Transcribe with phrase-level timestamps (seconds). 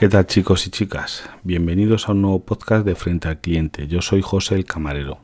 [0.00, 1.28] ¿Qué tal chicos y chicas?
[1.42, 3.86] Bienvenidos a un nuevo podcast de Frente al Cliente.
[3.86, 5.18] Yo soy José el Camarero.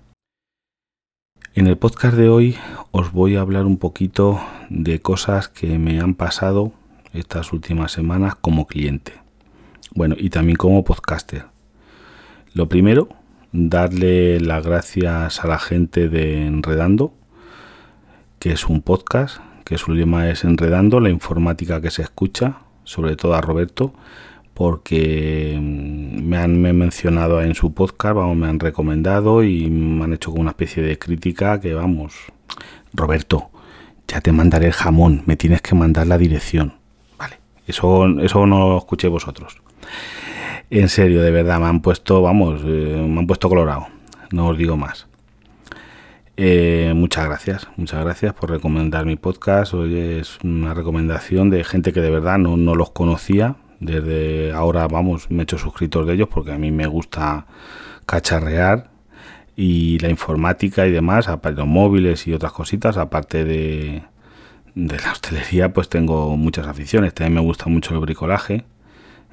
[1.54, 2.58] En el podcast de hoy
[2.90, 6.74] os voy a hablar un poquito de cosas que me han pasado
[7.14, 9.14] estas últimas semanas como cliente.
[9.94, 11.46] Bueno, y también como podcaster.
[12.52, 13.08] Lo primero,
[13.52, 17.14] darle las gracias a la gente de Enredando,
[18.38, 23.16] que es un podcast, que su lema es Enredando, la informática que se escucha, sobre
[23.16, 23.94] todo a Roberto,
[24.56, 30.14] porque mm, me han mencionado en su podcast, vamos, me han recomendado y me han
[30.14, 32.14] hecho como una especie de crítica que vamos,
[32.94, 33.50] Roberto,
[34.08, 36.72] ya te mandaré el jamón, me tienes que mandar la dirección.
[37.18, 39.60] Vale, eso, eso no lo escuché vosotros.
[40.70, 43.88] En serio, de verdad, me han puesto, vamos, eh, me han puesto colorado,
[44.30, 45.06] no os digo más.
[46.38, 49.74] Eh, muchas gracias, muchas gracias por recomendar mi podcast.
[49.74, 54.86] Hoy es una recomendación de gente que de verdad no, no los conocía, desde ahora,
[54.88, 57.46] vamos, me he hecho suscriptor de ellos porque a mí me gusta
[58.06, 58.90] cacharrear
[59.56, 64.02] y la informática y demás, aparte los móviles y otras cositas, aparte de,
[64.74, 67.14] de la hostelería, pues tengo muchas aficiones.
[67.14, 68.64] También me gusta mucho el bricolaje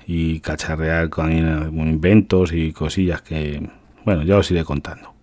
[0.07, 3.69] y cacharrear con inventos y cosillas que,
[4.05, 5.13] bueno, ya os iré contando.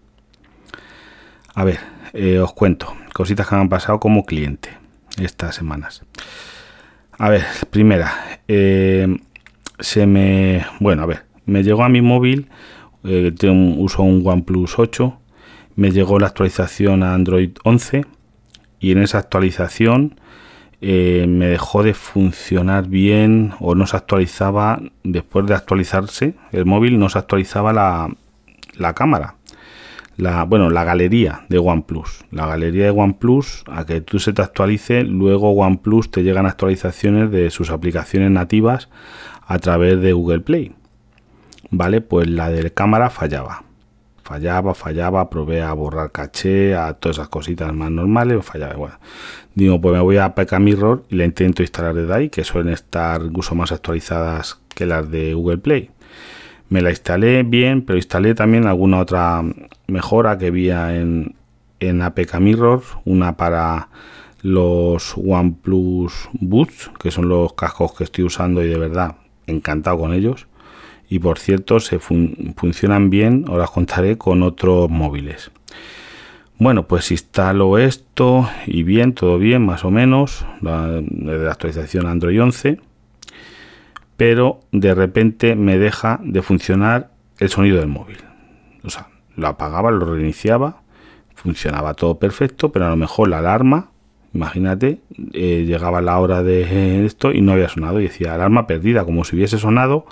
[1.54, 1.80] A ver,
[2.12, 4.70] eh, os cuento cositas que me han pasado como cliente
[5.18, 6.04] estas semanas.
[7.22, 9.06] A ver, primera, eh,
[9.78, 12.48] se me, bueno, a ver, me llegó a mi móvil,
[13.04, 15.18] eh, tengo, uso un OnePlus 8,
[15.76, 18.06] me llegó la actualización a Android 11
[18.78, 20.18] y en esa actualización
[20.80, 26.98] eh, me dejó de funcionar bien o no se actualizaba, después de actualizarse el móvil,
[26.98, 28.08] no se actualizaba la,
[28.78, 29.34] la cámara
[30.20, 32.24] la, bueno, la galería de OnePlus.
[32.30, 37.30] La galería de OnePlus, a que tú se te actualice, luego OnePlus te llegan actualizaciones
[37.30, 38.88] de sus aplicaciones nativas
[39.46, 40.74] a través de Google Play.
[41.70, 43.64] Vale, pues la de cámara fallaba.
[44.22, 48.75] Fallaba, fallaba, probé a borrar caché, a todas esas cositas más normales, fallaba.
[48.75, 48.94] Bueno,
[49.54, 52.72] digo, pues me voy a PK Mirror y la intento instalar desde ahí, que suelen
[52.72, 55.91] estar incluso más actualizadas que las de Google Play
[56.70, 59.42] me la instalé bien, pero instalé también alguna otra
[59.88, 61.34] mejora que había en,
[61.81, 63.88] en APK Mirror, una para
[64.42, 69.16] los OnePlus Boots, que son los cascos que estoy usando y de verdad
[69.47, 70.47] encantado con ellos.
[71.08, 75.50] Y por cierto, se funcionan bien, ahora os contaré con otros móviles.
[76.56, 82.41] Bueno, pues instalo esto y bien, todo bien, más o menos, la, la actualización Android
[82.41, 82.89] 11
[84.20, 88.19] pero de repente me deja de funcionar el sonido del móvil.
[88.84, 90.82] O sea, lo apagaba, lo reiniciaba,
[91.34, 93.92] funcionaba todo perfecto, pero a lo mejor la alarma,
[94.34, 95.00] imagínate,
[95.32, 99.25] eh, llegaba la hora de esto y no había sonado y decía alarma perdida, como
[99.25, 100.04] si hubiese sonado,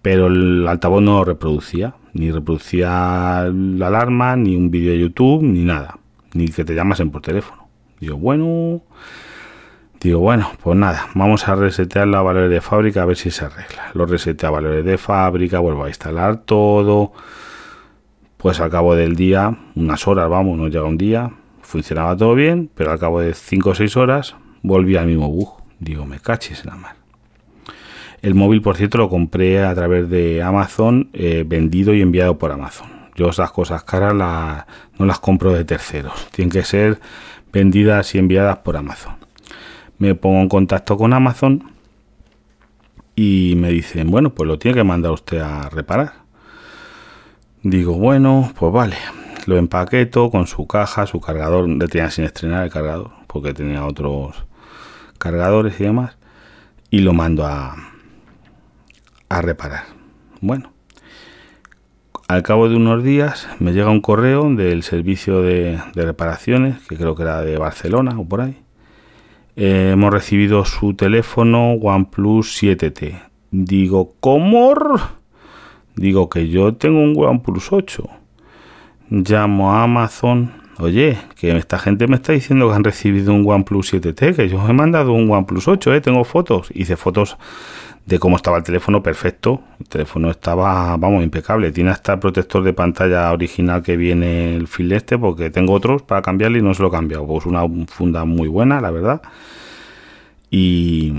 [0.00, 5.64] pero el altavoz no reproducía, ni reproducía la alarma, ni un vídeo de YouTube, ni
[5.64, 5.98] nada,
[6.32, 7.68] ni que te llamasen por teléfono.
[8.00, 8.80] Digo, bueno,
[10.00, 13.44] Digo, bueno, pues nada, vamos a resetear la valores de fábrica a ver si se
[13.44, 13.90] arregla.
[13.94, 17.12] Lo resetea a valores de fábrica, vuelvo a instalar todo.
[18.36, 21.32] Pues al cabo del día, unas horas, vamos, no llega un día,
[21.62, 25.54] funcionaba todo bien, pero al cabo de 5 o 6 horas volví al mismo bug.
[25.80, 26.94] Digo, me caches en la mar.
[28.22, 32.52] El móvil, por cierto, lo compré a través de Amazon, eh, vendido y enviado por
[32.52, 32.88] Amazon.
[33.16, 36.28] Yo esas cosas caras no las compro de terceros.
[36.30, 37.00] Tienen que ser
[37.52, 39.27] vendidas y enviadas por Amazon
[39.98, 41.72] me pongo en contacto con Amazon
[43.16, 46.12] y me dicen, bueno, pues lo tiene que mandar usted a reparar.
[47.62, 48.96] Digo, bueno, pues vale.
[49.46, 51.68] Lo empaqueto con su caja, su cargador.
[51.68, 54.44] Le tenía sin estrenar el cargador porque tenía otros
[55.18, 56.16] cargadores y demás.
[56.90, 57.74] Y lo mando a,
[59.28, 59.84] a reparar.
[60.40, 60.72] Bueno,
[62.28, 66.96] al cabo de unos días me llega un correo del servicio de, de reparaciones, que
[66.96, 68.62] creo que era de Barcelona o por ahí
[69.60, 73.20] eh, hemos recibido su teléfono OnePlus 7T.
[73.50, 74.72] Digo, ¿cómo?
[75.96, 78.04] Digo que yo tengo un OnePlus 8.
[79.10, 80.52] Llamo a Amazon.
[80.78, 84.64] Oye, que esta gente me está diciendo que han recibido un OnePlus 7T, que yo
[84.68, 86.00] he mandado un OnePlus 8, ¿eh?
[86.02, 86.70] tengo fotos.
[86.72, 87.36] Hice fotos
[88.08, 89.60] de cómo estaba el teléfono, perfecto.
[89.78, 91.70] El teléfono estaba, vamos, impecable.
[91.72, 96.00] Tiene hasta el protector de pantalla original que viene el fil este, porque tengo otros
[96.02, 97.26] para cambiarle y no se lo he cambiado.
[97.26, 99.20] Pues una funda muy buena, la verdad.
[100.50, 101.12] Y,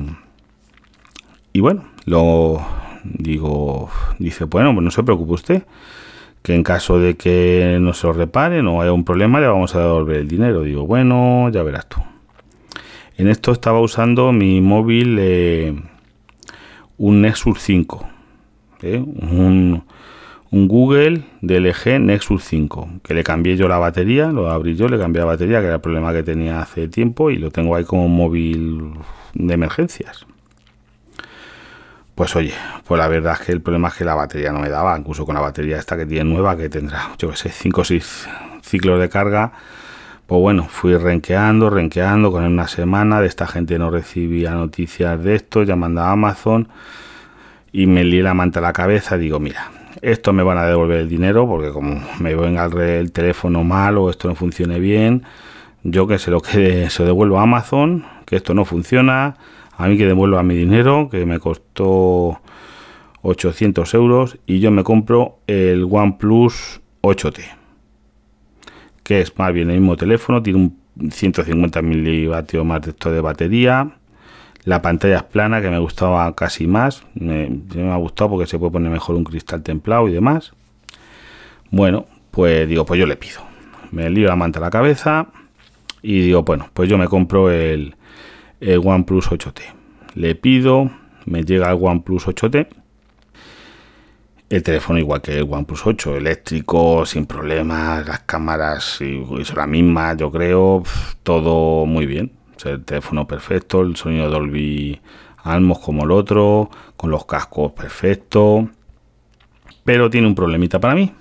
[1.53, 2.59] y bueno, lo
[3.03, 5.63] digo, dice, bueno, pues no se preocupe usted,
[6.41, 9.75] que en caso de que no se lo reparen o haya un problema, le vamos
[9.75, 10.63] a devolver el dinero.
[10.63, 12.01] Digo, bueno, ya verás tú.
[13.15, 15.17] En esto estaba usando mi móvil.
[15.19, 15.75] Eh,
[16.99, 18.09] un Nexus 5,
[18.83, 18.97] ¿eh?
[18.97, 19.83] un,
[20.51, 24.99] un, Google DLG Nexus 5, que le cambié yo la batería, lo abrí yo, le
[24.99, 27.85] cambié la batería, que era el problema que tenía hace tiempo, y lo tengo ahí
[27.85, 28.91] como móvil
[29.33, 30.25] de emergencias.
[32.15, 32.53] Pues oye,
[32.85, 35.25] pues la verdad es que el problema es que la batería no me daba, incluso
[35.25, 38.27] con la batería esta que tiene nueva, que tendrá, yo que sé, 5 o 6
[38.61, 39.53] ciclos de carga,
[40.29, 45.33] pues bueno, fui renqueando, renqueando con una semana, de esta gente no recibía noticias de
[45.33, 46.67] esto, llamando a Amazon
[47.71, 49.71] y me lié la manta a la cabeza, digo, mira,
[50.03, 54.11] esto me van a devolver el dinero porque como me venga el teléfono mal o
[54.11, 55.23] esto no funcione bien,
[55.81, 59.35] yo que se lo quede, se devuelvo a Amazon, que esto no funciona,
[59.75, 62.39] a mí que devuelva mi dinero, que me costó
[63.23, 67.58] 800 euros, y yo me compro el OnePlus 8T,
[69.09, 73.21] que es más bien el mismo teléfono, tiene un 150 milivatio más de esto de
[73.21, 73.89] batería,
[74.65, 78.59] la pantalla es plana, que me gustaba casi más, me, me ha gustado porque se
[78.59, 80.53] puede poner mejor un cristal templado y demás.
[81.71, 83.41] Bueno, pues digo, pues yo le pido.
[83.89, 85.29] Me lío la manta a la cabeza
[86.03, 87.95] y digo, bueno, pues yo me compro el,
[88.59, 89.61] el OnePlus 8T.
[90.13, 90.91] Le pido,
[91.25, 92.67] me llega el OnePlus 8T.
[94.49, 100.17] El teléfono igual que el OnePlus 8, eléctrico, sin problemas, las cámaras son las mismas,
[100.17, 100.81] yo creo,
[101.21, 102.31] todo muy bien.
[102.65, 104.99] el teléfono perfecto, el sonido Dolby
[105.43, 108.69] Atmos como el otro, con los cascos perfecto.
[109.83, 111.13] Pero tiene un problemita para mí.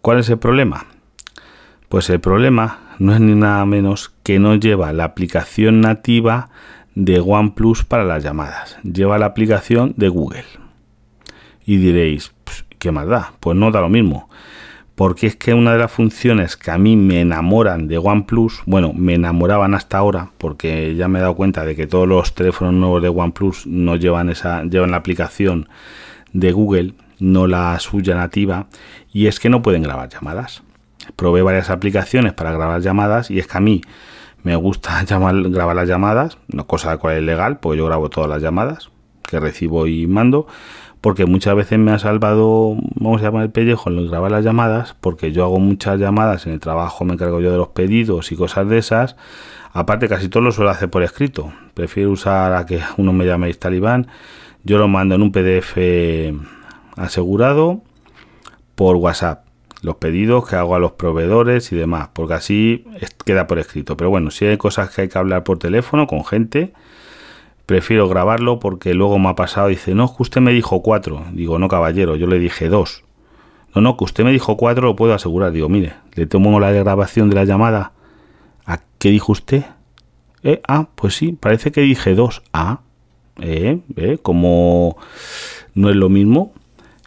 [0.00, 0.86] ¿Cuál es el problema?
[1.90, 6.48] Pues el problema no es ni nada menos que no lleva la aplicación nativa
[6.94, 10.61] de OnePlus para las llamadas, lleva la aplicación de Google.
[11.64, 13.32] Y diréis, pues, ¿qué más da?
[13.40, 14.28] Pues no da lo mismo.
[14.94, 18.92] Porque es que una de las funciones que a mí me enamoran de OnePlus, bueno,
[18.92, 22.74] me enamoraban hasta ahora, porque ya me he dado cuenta de que todos los teléfonos
[22.74, 25.68] nuevos de OnePlus no llevan esa, llevan la aplicación
[26.32, 28.66] de Google, no la suya nativa,
[29.12, 30.62] y es que no pueden grabar llamadas
[31.16, 33.82] probé varias aplicaciones para grabar llamadas y es que a mí
[34.42, 38.30] me gusta grabar las llamadas, no cosa de cual es legal, porque yo grabo todas
[38.30, 38.90] las llamadas
[39.22, 40.46] que recibo y mando,
[41.02, 44.96] porque muchas veces me ha salvado, vamos a llamar el pellejo, en grabar las llamadas,
[45.00, 48.36] porque yo hago muchas llamadas en el trabajo, me encargo yo de los pedidos y
[48.36, 49.16] cosas de esas.
[49.72, 51.52] Aparte, casi todo lo suelo hacer por escrito.
[51.74, 54.06] Prefiero usar a que uno me llame talibán.
[54.62, 55.76] Yo lo mando en un PDF
[56.96, 57.82] asegurado
[58.76, 59.44] por WhatsApp
[59.82, 62.84] los pedidos que hago a los proveedores y demás, porque así
[63.24, 63.96] queda por escrito.
[63.96, 66.72] Pero bueno, si hay cosas que hay que hablar por teléfono con gente,
[67.66, 71.24] prefiero grabarlo porque luego me ha pasado, dice, no, que usted me dijo cuatro.
[71.32, 73.04] Digo, no, caballero, yo le dije dos.
[73.74, 75.52] No, no, que usted me dijo cuatro, lo puedo asegurar.
[75.52, 77.92] Digo, mire, le tomo la grabación de la llamada.
[78.66, 79.64] ¿A qué dijo usted?
[80.42, 82.42] Eh, ah, pues sí, parece que dije dos.
[82.52, 82.80] Ah,
[83.40, 84.96] eh, eh, como
[85.74, 86.52] no es lo mismo,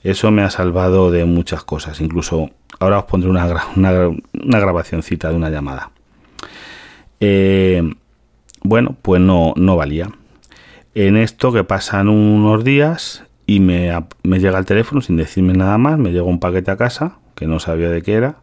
[0.03, 2.01] eso me ha salvado de muchas cosas.
[2.01, 2.49] Incluso
[2.79, 5.91] ahora os pondré una, una, una de una llamada.
[7.19, 7.83] Eh,
[8.63, 10.09] bueno, pues no, no valía.
[10.95, 13.91] En esto que pasan unos días y me,
[14.23, 17.47] me, llega el teléfono sin decirme nada más, me llega un paquete a casa que
[17.47, 18.37] no sabía de qué era.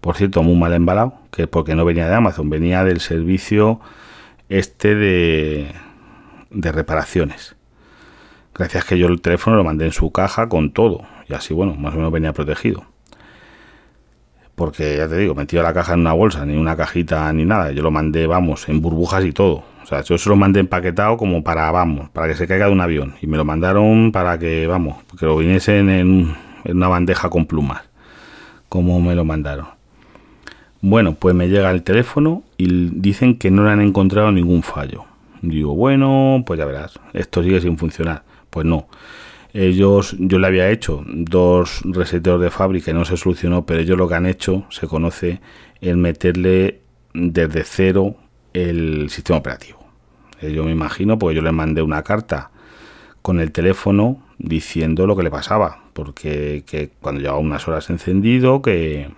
[0.00, 3.80] Por cierto, muy mal embalado, que porque no venía de Amazon, venía del servicio
[4.48, 5.72] este de,
[6.50, 7.56] de reparaciones.
[8.54, 11.02] Gracias que yo el teléfono lo mandé en su caja con todo.
[11.28, 12.84] Y así, bueno, más o menos venía protegido
[14.56, 17.70] porque ya te digo, metido la caja en una bolsa, ni una cajita ni nada.
[17.72, 19.62] Yo lo mandé, vamos, en burbujas y todo.
[19.82, 22.72] O sea, yo se lo mandé empaquetado como para, vamos, para que se caiga de
[22.72, 23.14] un avión.
[23.20, 26.34] Y me lo mandaron para que, vamos, que lo viniesen en,
[26.64, 27.82] en una bandeja con plumas.
[28.70, 29.66] Como me lo mandaron.
[30.80, 35.04] Bueno, pues me llega el teléfono y dicen que no le han encontrado ningún fallo.
[35.42, 38.22] Digo, bueno, pues ya verás, esto sigue sin funcionar.
[38.50, 38.86] Pues no.
[39.58, 43.96] Ellos, yo le había hecho dos reseteos de fábrica y no se solucionó, pero ellos
[43.96, 45.40] lo que han hecho, se conoce,
[45.80, 46.82] el meterle
[47.14, 48.16] desde cero
[48.52, 49.78] el sistema operativo.
[50.42, 52.50] Eh, yo me imagino, porque yo le mandé una carta
[53.22, 58.60] con el teléfono diciendo lo que le pasaba, porque que cuando llevaba unas horas encendido,
[58.60, 59.08] que,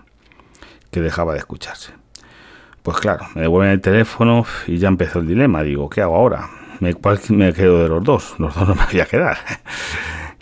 [0.92, 1.94] que dejaba de escucharse.
[2.84, 5.64] Pues claro, me devuelven el teléfono y ya empezó el dilema.
[5.64, 6.48] Digo, ¿qué hago ahora?
[6.78, 8.36] ¿Me, ¿Cuál me quedo de los dos?
[8.38, 9.38] Los dos no me voy a quedar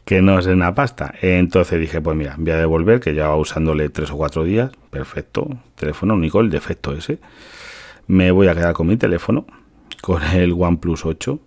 [0.06, 1.12] que no es una pasta.
[1.20, 4.70] Entonces dije, pues mira, voy a devolver, que llevaba usándole tres o cuatro días.
[4.88, 5.48] Perfecto.
[5.74, 7.18] Teléfono único, el defecto ese.
[8.06, 9.46] Me voy a quedar con mi teléfono,
[10.00, 11.40] con el OnePlus 8,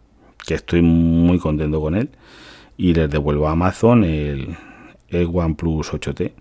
[0.45, 2.09] que estoy muy contento con él.
[2.75, 4.57] Y les devuelvo a Amazon el,
[5.07, 6.33] el OnePlus 8T.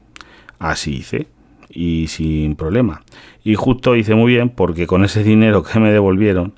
[0.58, 1.28] Así hice.
[1.70, 3.04] Y sin problema.
[3.44, 6.54] Y justo hice muy bien porque con ese dinero que me devolvieron,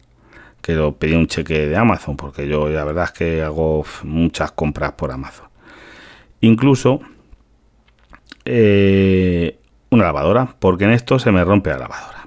[0.63, 4.53] que lo pedí un cheque de Amazon, porque yo la verdad es que hago muchas
[4.53, 5.50] compras por Amazon.
[6.41, 7.01] Incluso
[8.45, 9.59] eh,
[9.91, 12.27] una lavadora, porque en esto se me rompe la lavadora.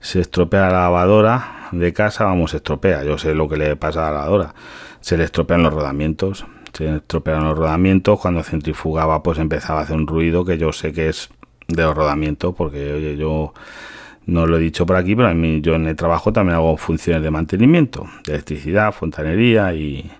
[0.00, 3.04] Se estropea la lavadora de casa, vamos, se estropea.
[3.04, 4.54] Yo sé lo que le pasa a la lavadora.
[5.00, 6.46] Se le estropean los rodamientos.
[6.72, 8.20] Se estropean los rodamientos.
[8.20, 11.30] Cuando centrifugaba, pues empezaba a hacer un ruido que yo sé que es
[11.68, 13.52] de los rodamientos, porque oye, yo
[14.26, 16.76] no lo he dicho por aquí, pero a mí, yo en el trabajo también hago
[16.76, 20.10] funciones de mantenimiento, de electricidad, fontanería y,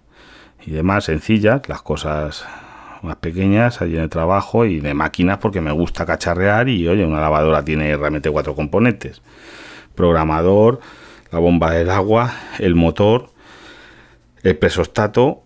[0.64, 2.46] y demás sencillas, las cosas
[3.02, 7.04] más pequeñas allí en el trabajo y de máquinas porque me gusta cacharrear y oye,
[7.04, 9.22] una lavadora tiene realmente cuatro componentes.
[9.94, 10.80] Programador,
[11.30, 13.30] la bomba del agua, el motor,
[14.42, 15.42] el presostato,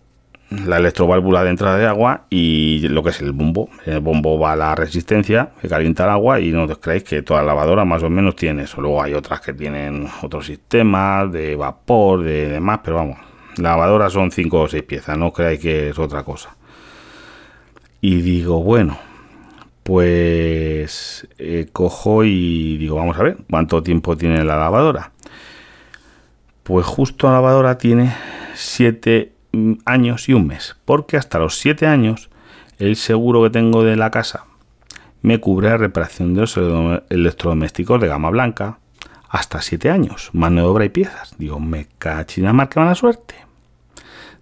[0.49, 3.69] la electroválvula de entrada de agua y lo que es el bombo.
[3.85, 7.43] el bombo va la resistencia que calienta el agua y no os creéis que toda
[7.43, 8.81] lavadora más o menos tiene eso.
[8.81, 13.17] Luego hay otras que tienen otros sistemas de vapor, de demás, pero vamos,
[13.57, 16.55] lavadora son cinco o seis piezas, no creáis que es otra cosa.
[18.01, 18.97] Y digo, bueno,
[19.83, 25.11] pues eh, cojo y digo, vamos a ver, ¿cuánto tiempo tiene la lavadora?
[26.63, 28.13] Pues justo la lavadora tiene
[28.55, 32.29] 7 mm, años y un mes, porque hasta los 7 años
[32.79, 34.45] el seguro que tengo de la casa
[35.21, 36.59] me cubre la reparación de los
[37.09, 38.79] electrodomésticos de gama blanca
[39.29, 41.35] hasta 7 años, mano de obra y piezas.
[41.37, 43.44] Digo, me cachina marca mala suerte.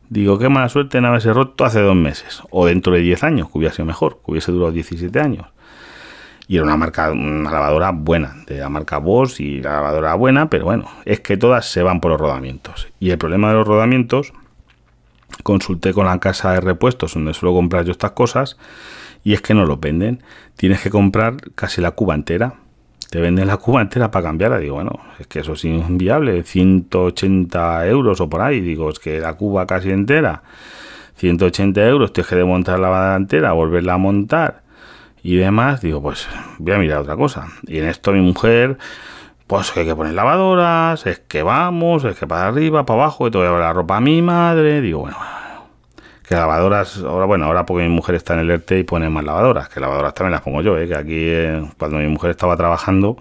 [0.09, 2.41] Digo, qué mala suerte en haberse roto hace dos meses.
[2.51, 5.47] O dentro de 10 años, que hubiese sido mejor, que hubiese durado 17 años.
[6.47, 10.49] Y era una marca, una lavadora buena, de la marca Bosch y la lavadora buena,
[10.49, 12.89] pero bueno, es que todas se van por los rodamientos.
[12.99, 14.33] Y el problema de los rodamientos,
[15.41, 18.57] consulté con la casa de repuestos donde suelo comprar yo estas cosas,
[19.23, 20.21] y es que no lo venden.
[20.57, 22.55] Tienes que comprar casi la cuba entera
[23.13, 24.57] te venden la cuba entera para cambiarla.
[24.57, 28.59] Digo, bueno, es que eso es inviable, 180 euros o por ahí.
[28.59, 30.41] Digo, es que la cuba casi entera,
[31.17, 34.63] 180 euros, tienes que desmontar la lavadora entera, volverla a montar
[35.21, 35.81] y demás.
[35.81, 36.27] Digo, pues
[36.57, 37.49] voy a mirar otra cosa.
[37.67, 38.79] Y en esto mi mujer,
[39.45, 43.27] pues que hay que poner lavadoras, es que vamos, es que para arriba, para abajo,
[43.27, 44.81] a ver la ropa a mi madre.
[44.81, 45.17] Digo, bueno,
[46.27, 49.23] que lavadoras, ahora bueno, ahora porque mi mujer está en el ERTE y pone más
[49.23, 50.87] lavadoras, que lavadoras también las pongo yo, ¿eh?
[50.87, 53.17] que aquí eh, cuando mi mujer estaba trabajando,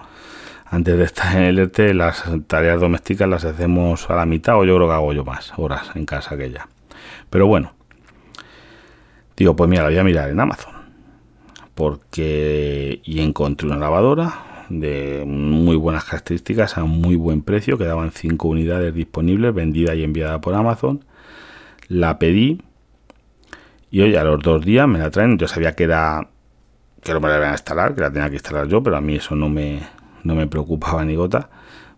[0.67, 4.65] antes de estar en el ERTE, las tareas domésticas las hacemos a la mitad o
[4.65, 6.69] yo creo que hago yo más horas en casa que ella.
[7.29, 7.73] Pero bueno,
[9.37, 10.73] digo, pues mira, la voy a mirar en Amazon,
[11.75, 18.49] porque y encontré una lavadora de muy buenas características a muy buen precio, quedaban 5
[18.49, 21.05] unidades disponibles, vendida y enviada por Amazon.
[21.89, 22.63] La pedí,
[23.93, 25.39] y oye, a los dos días me la traen.
[25.39, 26.27] Yo sabía que era
[27.03, 29.03] que no me la iban a instalar, que la tenía que instalar yo, pero a
[29.03, 29.83] mí eso no me,
[30.25, 31.51] no me preocupaba ni gota,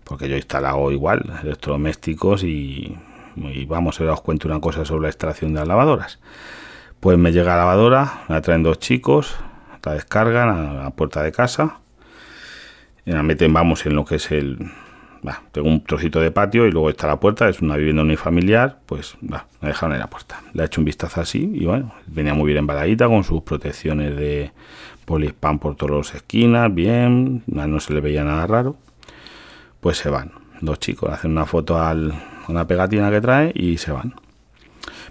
[0.02, 2.98] porque yo instalado igual electrodomésticos y,
[3.36, 6.18] y vamos, ahora os cuento una cosa sobre la instalación de las lavadoras.
[6.98, 9.36] Pues me llega la lavadora, me la traen dos chicos,
[9.84, 11.78] la descargan a la puerta de casa,
[13.06, 14.58] y la meten, vamos, en lo que es el,
[15.52, 19.16] tengo un trocito de patio y luego está la puerta, es una vivienda unifamiliar, pues
[19.22, 20.42] va, me dejaron en la puerta.
[20.52, 24.16] Le he hecho un vistazo así y bueno, venía muy bien embaladita con sus protecciones
[24.16, 24.52] de
[25.04, 28.76] polispam por todas las esquinas, bien, no se le veía nada raro.
[29.80, 31.94] Pues se van, dos chicos, hacen una foto a
[32.48, 34.14] una pegatina que trae y se van.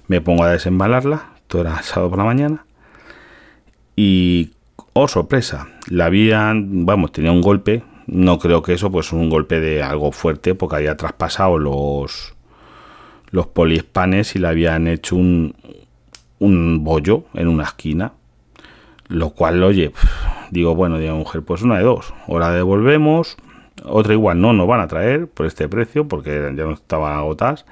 [0.07, 2.65] Me pongo a desembalarla, todo era sábado por la mañana
[3.95, 4.53] y,
[4.93, 9.59] oh sorpresa, la habían, vamos, tenía un golpe no creo que eso pues un golpe
[9.59, 12.33] de algo fuerte porque había traspasado los
[13.31, 13.47] los
[14.35, 15.55] y le habían hecho un,
[16.39, 18.13] un bollo en una esquina.
[19.07, 19.91] Lo cual oye
[20.51, 22.13] digo bueno digo mujer pues una de dos.
[22.27, 23.37] O la devolvemos
[23.83, 27.65] otra igual no nos van a traer por este precio porque ya no estaban agotadas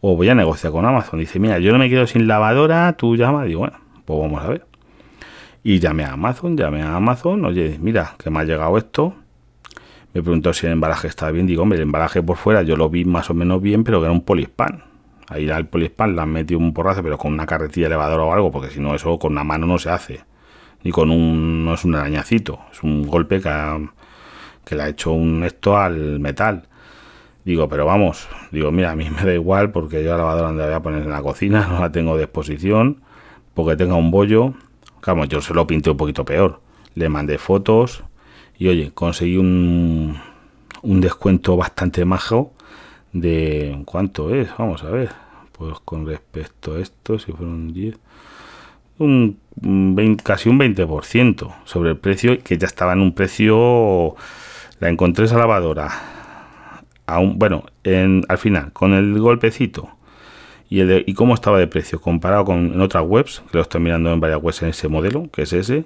[0.00, 1.20] o voy a negociar con Amazon.
[1.20, 4.48] Dice mira yo no me quedo sin lavadora tú llama digo bueno pues vamos a
[4.48, 4.66] ver.
[5.62, 9.14] Y llamé a Amazon llamé a Amazon oye mira que me ha llegado esto
[10.14, 11.46] me preguntó si el embalaje estaba bien.
[11.46, 14.06] Digo, hombre, el embalaje por fuera yo lo vi más o menos bien, pero que
[14.06, 14.84] era un polispan.
[15.28, 18.50] Ahí al polispan le han metido un porrazo, pero con una carretilla elevadora o algo,
[18.50, 20.20] porque si no, eso con una mano no se hace.
[20.82, 21.64] Ni con un.
[21.64, 23.88] No es un arañacito, es un golpe que,
[24.64, 26.68] que le ha hecho un esto al metal.
[27.44, 30.62] Digo, pero vamos, digo, mira, a mí me da igual porque yo la lavadora donde
[30.62, 33.02] la voy a poner en la cocina, no la tengo de exposición,
[33.54, 34.54] porque tenga un bollo.
[35.00, 36.60] Claro, yo se lo pinté un poquito peor.
[36.94, 38.02] Le mandé fotos,
[38.58, 40.18] y oye, conseguí un,
[40.82, 42.52] un descuento bastante majo
[43.12, 43.80] de...
[43.84, 44.48] ¿Cuánto es?
[44.58, 45.10] Vamos a ver.
[45.52, 47.96] Pues con respecto a esto, si fueron 10...
[48.98, 49.38] Un,
[50.24, 54.16] casi un 20% sobre el precio, que ya estaba en un precio...
[54.80, 55.90] La encontré esa lavadora
[57.08, 59.88] aún, bueno, en, al final, con el golpecito
[60.68, 63.80] y, el y cómo estaba de precio comparado con en otras webs, que lo estoy
[63.80, 65.84] mirando en varias webs en ese modelo, que es ese,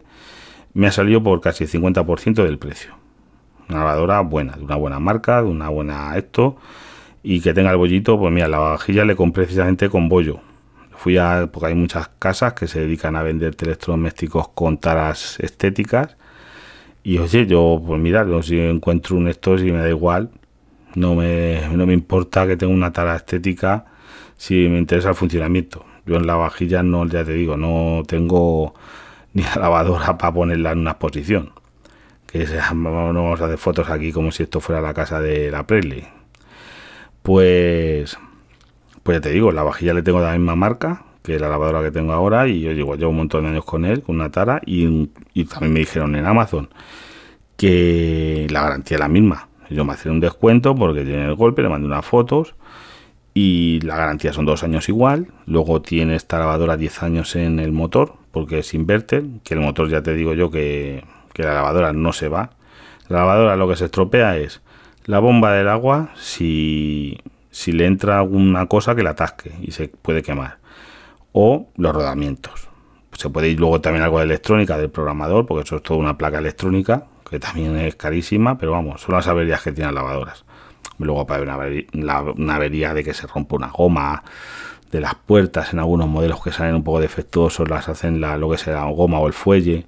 [0.74, 2.94] me ha salido por casi el 50% del precio.
[3.68, 6.56] Una lavadora buena, de una buena marca, de una buena esto,
[7.22, 10.40] y que tenga el bollito, pues mira, la vajilla le compré precisamente con bollo.
[10.96, 16.16] Fui a, porque hay muchas casas que se dedican a vender electrodomésticos con taras estéticas.
[17.02, 20.30] Y oye, yo, pues mira, yo si encuentro un estos y me da igual,
[20.94, 23.86] no me, no me importa que tenga una tara estética
[24.36, 25.84] si me interesa el funcionamiento.
[26.06, 28.74] Yo en la vajilla no, ya te digo, no tengo
[29.34, 31.52] ni la lavadora para ponerla en una exposición.
[32.26, 35.66] Que no vamos a hacer fotos aquí como si esto fuera la casa de la
[35.66, 36.06] Presley.
[37.22, 38.18] Pues,
[39.02, 41.82] pues ya te digo, la vajilla le tengo de la misma marca que la lavadora
[41.82, 44.30] que tengo ahora y yo llevo, llevo un montón de años con él, con una
[44.30, 46.68] tara y, y también me dijeron en Amazon
[47.56, 49.48] que la garantía es la misma.
[49.70, 52.54] Yo me hacía un descuento porque tiene el golpe, le mandé unas fotos
[53.34, 55.28] y la garantía son dos años igual.
[55.46, 59.88] Luego tiene esta lavadora 10 años en el motor porque es inverter, que el motor
[59.88, 61.04] ya te digo yo que,
[61.36, 62.50] la lavadora no se va.
[63.08, 64.62] La lavadora lo que se estropea es
[65.04, 67.18] la bomba del agua si,
[67.50, 70.58] si le entra alguna cosa que la atasque y se puede quemar.
[71.32, 72.68] O los rodamientos.
[73.12, 76.16] Se puede ir luego también algo de electrónica del programador, porque eso es toda una
[76.16, 80.44] placa electrónica, que también es carísima, pero vamos, son las averías que tienen lavadoras.
[80.98, 81.58] Luego para una
[82.36, 84.22] una avería de que se rompe una goma
[84.92, 88.50] de las puertas en algunos modelos que salen un poco defectuosos, las hacen la, lo
[88.50, 89.86] que sea goma o el fuelle,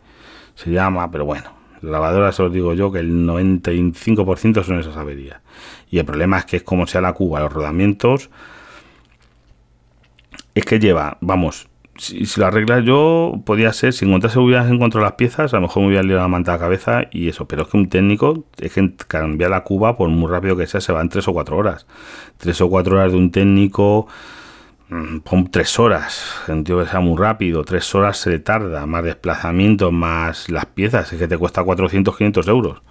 [0.54, 1.50] se llama, pero bueno,
[1.82, 5.40] lavadoras os digo yo que el 95% son esas averías.
[5.90, 8.30] Y el problema es que es como sea la cuba, los rodamientos,
[10.54, 11.68] es que lleva, vamos,
[11.98, 15.82] si, lo arreglas yo, podía ser, si encontrase hubieras encontrado las piezas, a lo mejor
[15.82, 18.44] me hubiera liado la manta a la cabeza y eso, pero es que un técnico,
[18.58, 21.58] es que cambiar la cuba, por muy rápido que sea, se van tres o cuatro
[21.58, 21.86] horas.
[22.38, 24.08] Tres o cuatro horas de un técnico
[25.24, 30.48] pon tres horas, entiendo que sea muy rápido, tres horas se tarda, más desplazamiento, más
[30.50, 32.82] las piezas, es que te cuesta 400, 500 euros.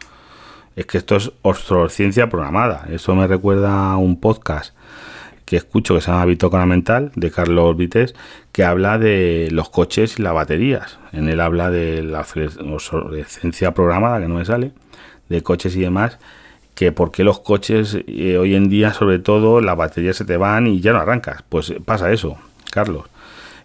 [0.76, 2.88] Es que esto es obsolescencia programada.
[2.90, 4.76] Eso me recuerda a un podcast
[5.46, 8.16] que escucho que se llama Bitócona Mental de Carlos Vites,
[8.52, 11.00] que habla de los coches y las baterías.
[11.12, 14.72] En él habla de la obsolescencia programada, que no me sale,
[15.30, 16.18] de coches y demás
[16.76, 20.38] que por qué los coches eh, hoy en día, sobre todo, las baterías se te
[20.38, 21.44] van y ya no arrancas.
[21.48, 22.38] Pues pasa eso,
[22.72, 23.06] Carlos.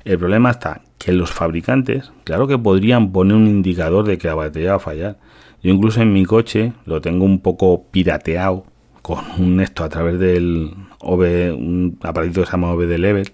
[0.05, 4.35] El problema está que los fabricantes, claro que podrían poner un indicador de que la
[4.35, 5.19] batería va a fallar.
[5.63, 8.65] Yo incluso en mi coche lo tengo un poco pirateado
[9.03, 13.33] con un esto a través del OV, un aparatito que se llama OBD Level,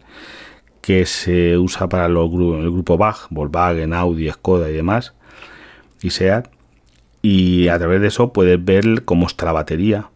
[0.81, 5.15] que se usa para los, el grupo BAG, Volkswagen, Audi, Skoda y demás,
[6.03, 6.54] y SEAT
[7.25, 10.11] y a través de eso puedes ver cómo está la batería,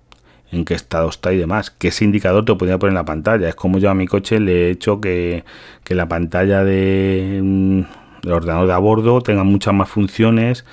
[0.52, 1.70] en qué estado está y demás.
[1.70, 3.48] Que ese indicador te lo podría poner en la pantalla.
[3.48, 5.42] Es como yo a mi coche le he hecho que,
[5.88, 7.80] la pantalla de, mm,
[8.24, 10.66] del ordenador de a bordo tenga muchas más funciones.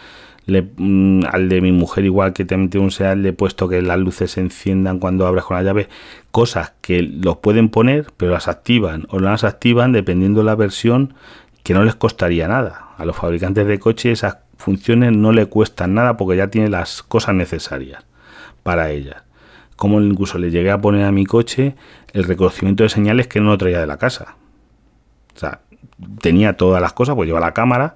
[0.45, 3.81] Mm, al de mi mujer, igual que te metí un SEAT, le he puesto que
[3.81, 5.87] las luces se enciendan cuando abres con la llave.
[6.31, 11.13] Cosas que los pueden poner, pero las activan o las activan dependiendo de la versión
[11.63, 12.89] que no les costaría nada.
[12.97, 17.03] A los fabricantes de coches esas funciones no le cuestan nada porque ya tiene las
[17.03, 18.05] cosas necesarias
[18.63, 19.23] para ellas.
[19.75, 21.75] Como incluso le llegué a poner a mi coche
[22.13, 24.35] el reconocimiento de señales que no lo traía de la casa.
[25.35, 25.61] O sea,
[26.21, 27.95] tenía todas las cosas, pues lleva la cámara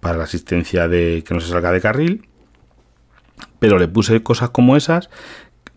[0.00, 2.28] para la asistencia de que no se salga de carril,
[3.58, 5.08] pero le puse cosas como esas,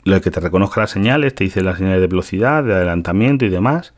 [0.03, 3.49] lo que te reconozca las señales, te dice las señales de velocidad, de adelantamiento y
[3.49, 3.93] demás,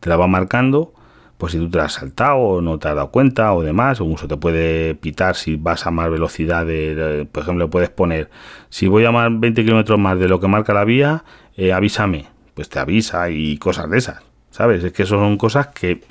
[0.00, 0.92] te la va marcando
[1.40, 4.04] pues si tú te has saltado o no te has dado cuenta o demás, o
[4.04, 8.28] incluso te puede pitar si vas a más velocidad, de, por ejemplo, puedes poner,
[8.68, 11.24] si voy a más 20 kilómetros más de lo que marca la vía,
[11.56, 14.84] eh, avísame, pues te avisa y cosas de esas, ¿sabes?
[14.84, 16.02] Es que eso son cosas que,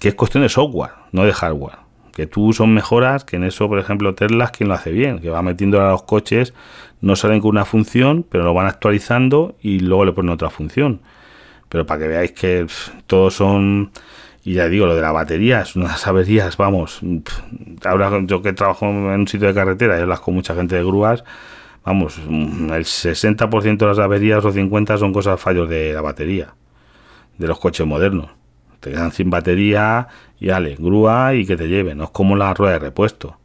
[0.00, 1.78] que es cuestión de software, no de hardware.
[2.12, 5.30] Que tú son mejoras, que en eso, por ejemplo, Tesla quien lo hace bien, que
[5.30, 6.54] va metiendo a los coches,
[7.00, 11.02] no salen con una función, pero lo van actualizando y luego le ponen otra función.
[11.74, 12.68] Pero para que veáis que
[13.08, 13.90] todos son
[14.44, 17.00] y ya digo, lo de la batería es unas averías, vamos.
[17.84, 20.84] Ahora yo que trabajo en un sitio de carretera y hablas con mucha gente de
[20.84, 21.24] grúas,
[21.84, 26.54] vamos, el 60% de las averías o 50% son cosas fallos de la batería,
[27.38, 28.30] de los coches modernos.
[28.78, 30.06] Te quedan sin batería
[30.38, 31.98] y dale, grúa y que te lleven.
[31.98, 33.36] No es como la rueda de repuesto.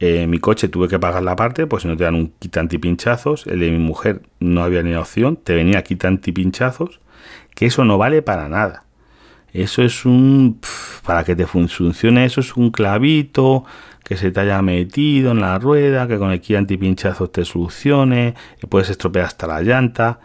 [0.00, 2.56] En mi coche tuve que pagar la parte, pues si no te dan un kit
[2.56, 3.46] antipinchazos.
[3.46, 6.98] El de mi mujer no había ni opción, te venía kit antipinchazos,
[7.54, 8.84] que eso no vale para nada.
[9.52, 10.60] Eso es un...
[11.04, 13.64] para que te funcione eso es un clavito
[14.02, 18.34] que se te haya metido en la rueda, que con el kit antipinchazo te solucione,
[18.60, 20.20] que puedes estropear hasta la llanta.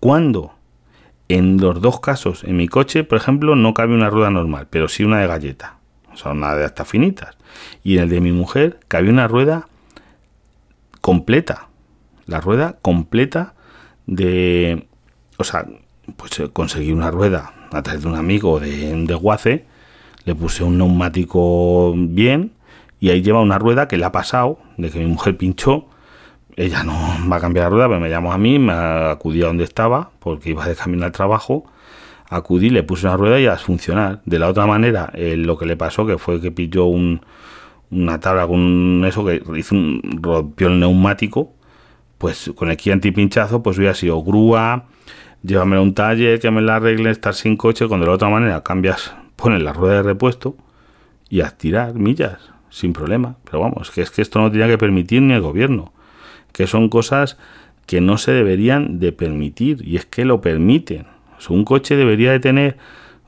[0.00, 0.54] Cuando
[1.28, 4.88] en los dos casos, en mi coche, por ejemplo, no cabe una rueda normal, pero
[4.88, 5.76] sí una de galleta.
[6.14, 7.36] Son una de estas finitas.
[7.84, 9.68] Y en el de mi mujer cabe una rueda
[11.00, 11.68] completa.
[12.26, 13.54] La rueda completa
[14.06, 14.86] de...
[15.36, 15.66] O sea,
[16.16, 19.66] pues eh, conseguí una rueda a través de un amigo de, de Guace,
[20.24, 22.52] le puse un neumático bien
[23.00, 25.86] y ahí lleva una rueda que le ha pasado, de que mi mujer pinchó.
[26.56, 26.98] Ella no
[27.30, 30.10] va a cambiar la rueda, pero me llamó a mí, me acudí a donde estaba,
[30.18, 31.64] porque iba de camino al trabajo.
[32.28, 34.20] Acudí, le puse una rueda y a funcionar.
[34.26, 37.20] De la otra manera, eh, lo que le pasó que fue que pilló un,
[37.90, 41.54] una tabla con eso que hizo un, rompió el neumático.
[42.18, 44.86] Pues con el ki antipinchazo, pues hubiera sido grúa,
[45.42, 47.86] llévame a un taller, que me la arregle, estar sin coche.
[47.86, 50.56] Cuando de la otra manera cambias, pones la rueda de repuesto
[51.28, 53.36] y a tirar millas sin problema.
[53.44, 55.92] Pero vamos, que es que esto no tenía que permitir ni el gobierno,
[56.52, 57.38] que son cosas
[57.86, 61.06] que no se deberían de permitir y es que lo permiten.
[61.48, 62.76] un coche debería de tener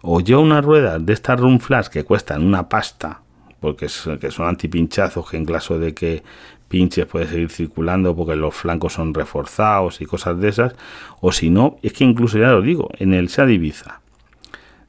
[0.02, 3.22] o yo una rueda de estas run flash que cuestan una pasta,
[3.60, 3.86] porque
[4.20, 6.22] que son antipinchazos que en caso de que
[6.70, 10.74] pinches puede seguir circulando porque los flancos son reforzados y cosas de esas,
[11.20, 14.00] o si no, es que incluso ya lo digo, en el SEAT Ibiza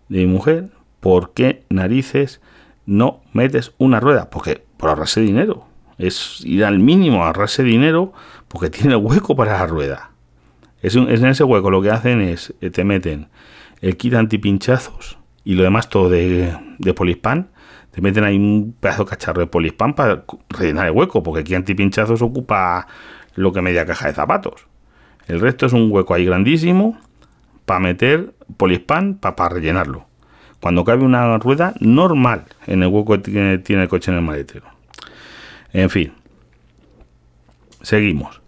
[0.08, 0.70] de mi mujer,
[1.02, 2.40] ¿por qué narices
[2.86, 5.66] no metes una rueda, porque por ahorrarse dinero.
[5.98, 8.14] Es ir al mínimo ahorrarse dinero
[8.48, 10.12] porque tiene hueco para la rueda.
[10.82, 13.28] Es, en ese hueco lo que hacen es, eh, te meten
[13.82, 17.50] el kit antipinchazos y lo demás todo de, de polispan.
[17.92, 21.58] Te meten ahí un pedazo de cacharro de polispan para rellenar el hueco, porque kit
[21.58, 22.88] antipinchazos ocupa
[23.36, 24.68] lo que media caja de zapatos.
[25.28, 26.98] El resto es un hueco ahí grandísimo
[27.66, 30.12] para meter polispan para rellenarlo
[30.62, 34.68] cuando cabe una rueda normal en el hueco que tiene, el coche en el maletero.
[35.74, 36.14] En fin,
[37.82, 38.42] seguimos.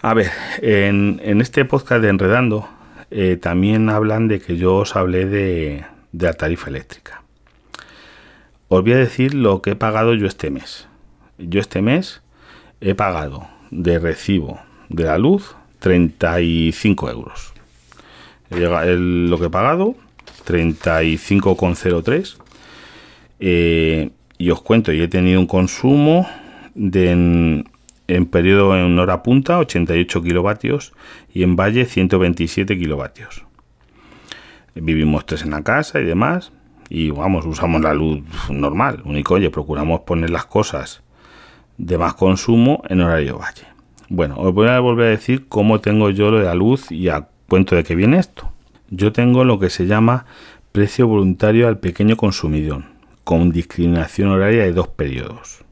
[0.00, 0.30] A ver,
[0.62, 2.68] en, este podcast de Enredando
[3.10, 7.22] eh, también hablan de que yo os hablé de la tarifa eléctrica.
[8.68, 10.88] Os voy a decir lo que he pagado yo este mes.
[11.38, 12.22] Yo este mes
[12.80, 17.52] he pagado de recibo de la luz 35 euros.
[18.50, 19.94] lo que he pagado
[20.46, 22.36] 35,03.
[23.38, 26.28] Eh, y os cuento, yo he tenido un consumo
[26.74, 27.10] de
[28.08, 30.92] en, periodo en hora punta 88 kilovatios
[31.32, 33.44] y en valle 127 kilovatios.
[34.74, 36.52] Vivimos tres en la casa y demás
[36.88, 39.02] y vamos, usamos la luz normal.
[39.04, 41.02] Único, oye, procuramos poner las cosas
[41.78, 43.66] de más consumo en horario valle.
[44.08, 47.08] Bueno, os voy a volver a decir cómo tengo yo lo de la luz y
[47.08, 48.52] a cuento de qué viene esto
[48.90, 50.26] yo tengo lo que se llama
[50.72, 52.84] precio voluntario al pequeño consumidor,
[53.24, 55.64] con discriminación horaria de dos periodos,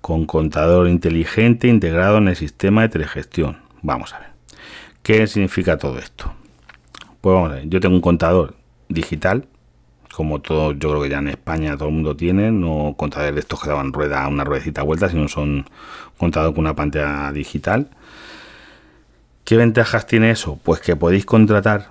[0.00, 3.58] con contador inteligente integrado en el sistema de telegestión.
[3.82, 4.28] Vamos a ver.
[5.02, 6.32] ¿Qué significa todo esto?
[7.20, 8.56] Pues vamos a ver, yo tengo un contador
[8.88, 9.46] digital,
[10.12, 13.40] como todo, yo creo que ya en España todo el mundo tiene, no contadores de
[13.40, 15.64] estos que daban rueda, una ruedecita vuelta, sino son
[16.18, 17.88] contador con una pantalla digital.
[19.44, 20.58] ¿Qué ventajas tiene eso?
[20.62, 21.90] Pues que podéis contratar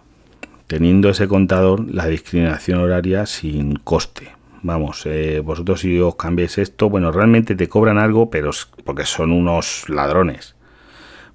[0.68, 4.30] teniendo ese contador la discriminación horaria sin coste.
[4.64, 8.52] Vamos, eh, vosotros si os cambiéis esto, bueno, realmente te cobran algo, pero
[8.86, 10.56] porque son unos ladrones.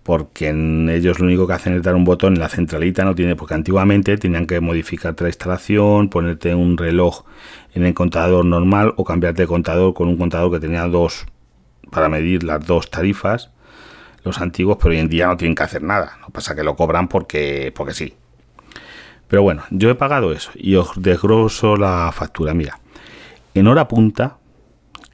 [0.07, 3.35] Porque ellos lo único que hacen es dar un botón en la centralita, no tiene,
[3.35, 7.25] porque antiguamente tenían que modificarte la instalación, ponerte un reloj
[7.75, 11.27] en el contador normal o cambiarte de contador con un contador que tenía dos
[11.91, 13.51] para medir las dos tarifas,
[14.23, 16.19] los antiguos, pero hoy en día no tienen que hacer nada.
[16.21, 18.15] No pasa que lo cobran porque, porque sí,
[19.27, 22.55] pero bueno, yo he pagado eso y os desgroso la factura.
[22.55, 22.79] Mira,
[23.55, 24.37] en hora punta,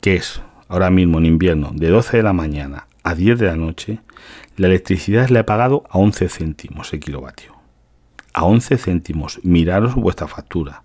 [0.03, 3.57] que es ahora mismo en invierno, de 12 de la mañana a 10 de la
[3.57, 4.01] noche,
[4.57, 7.53] la electricidad la he pagado a 11 céntimos el kilovatio.
[8.33, 9.41] A 11 céntimos.
[9.43, 10.83] Miraros vuestra factura.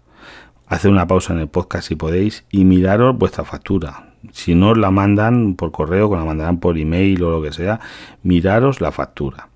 [0.67, 4.13] Haced una pausa en el podcast si podéis y miraros vuestra factura.
[4.31, 7.79] Si no la mandan por correo, que la mandarán por email o lo que sea,
[8.23, 9.47] miraros la factura.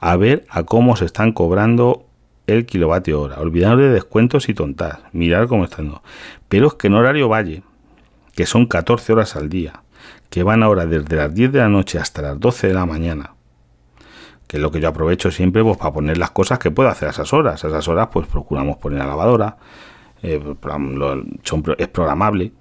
[0.00, 2.06] A ver a cómo se están cobrando
[2.48, 3.38] el kilovatio hora.
[3.38, 4.98] Olvidaros de descuentos y tontas.
[5.12, 5.92] Mirar cómo están.
[6.48, 7.62] Pero es que en horario valle,
[8.34, 9.82] que son 14 horas al día,
[10.30, 13.34] que van ahora desde las 10 de la noche hasta las 12 de la mañana,
[14.46, 17.08] que es lo que yo aprovecho siempre pues, para poner las cosas que puedo hacer
[17.08, 17.64] a esas horas.
[17.64, 19.56] A esas horas pues procuramos poner la lavadora,
[20.22, 20.40] eh,
[21.78, 22.52] es programable,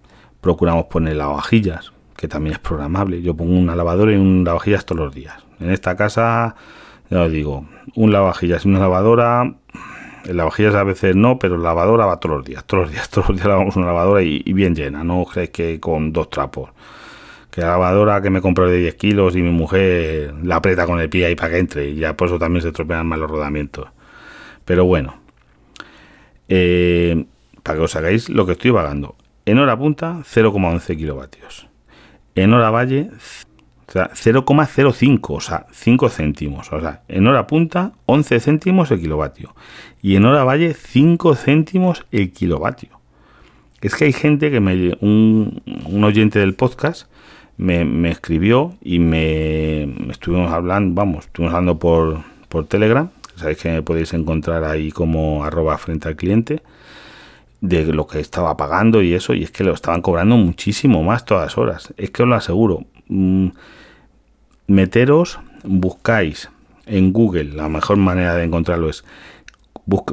[0.42, 3.22] procuramos poner lavavajillas, que también es programable.
[3.22, 5.36] Yo pongo una lavadora y un lavavajillas todos los días.
[5.60, 6.56] En esta casa,
[7.10, 9.56] ya os digo, un lavavajillas y una lavadora
[10.26, 13.10] En lavavajillas a veces no, pero la lavadora va todos los días, todos los días,
[13.12, 16.70] todos los días lavamos una lavadora y, bien llena, no crees que con dos trapos.
[17.58, 21.10] La lavadora que me compré de 10 kilos y mi mujer la aprieta con el
[21.10, 23.88] pie ahí para que entre y ya por eso también se estropean más los rodamientos.
[24.64, 25.16] Pero bueno,
[26.50, 27.26] eh,
[27.64, 29.16] para que os hagáis lo que estoy pagando.
[29.48, 31.68] En hora punta, 0,11 kilovatios.
[32.36, 33.10] En hora valle,
[33.88, 36.72] o sea, 0,05, o sea, 5 céntimos.
[36.72, 39.56] O sea, en hora punta, 11 céntimos el kilovatio.
[40.00, 42.98] Y en hora valle, 5 céntimos el kilovatio.
[43.82, 44.96] Es que hay gente que me.
[45.02, 47.10] Un, oyente del podcast
[47.58, 53.10] me, escribió y me, estuvimos hablando, vamos, estuvimos hablando por, por Telegram.
[53.36, 56.62] Sabéis que me podéis encontrar ahí como arroba frente al cliente
[57.62, 61.26] de lo que estaba pagando y eso, y es que lo estaban cobrando muchísimo más
[61.26, 61.94] todas horas.
[61.98, 62.86] Es que os lo aseguro.
[63.08, 63.50] Mm,
[64.68, 66.50] meteros, buscáis
[66.86, 69.04] en Google, la mejor manera de encontrarlo es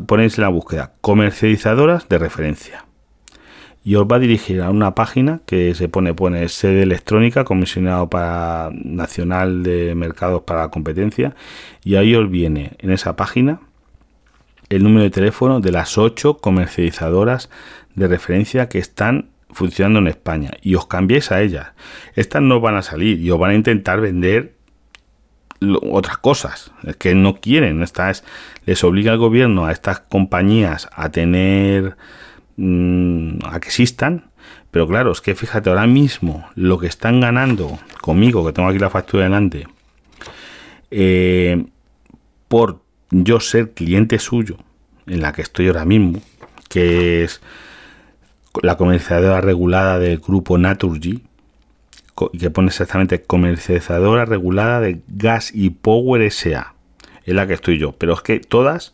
[0.06, 2.84] ponéis la búsqueda comercializadoras de referencia
[3.84, 8.08] y os va a dirigir a una página que se pone pone sede electrónica comisionado
[8.08, 11.34] para nacional de mercados para la competencia
[11.84, 13.60] y ahí os viene en esa página
[14.70, 17.50] el número de teléfono de las ocho comercializadoras
[17.94, 21.68] de referencia que están funcionando en España y os cambiéis a ellas.
[22.16, 24.54] Estas no van a salir y os van a intentar vender
[25.82, 27.82] otras cosas que no quieren.
[27.82, 28.24] Esta es,
[28.66, 31.96] les obliga el gobierno a estas compañías a tener
[32.56, 34.30] mm, a que existan.
[34.70, 38.78] Pero claro, es que fíjate ahora mismo lo que están ganando conmigo, que tengo aquí
[38.78, 39.66] la factura delante,
[40.90, 41.64] eh,
[42.48, 44.56] por yo ser cliente suyo,
[45.06, 46.20] en la que estoy ahora mismo,
[46.68, 47.40] que es
[48.62, 51.22] la comercializadora regulada del grupo Naturgy,
[52.38, 56.74] que pone exactamente comercializadora regulada de gas y power SA,
[57.24, 58.93] es la que estoy yo, pero es que todas,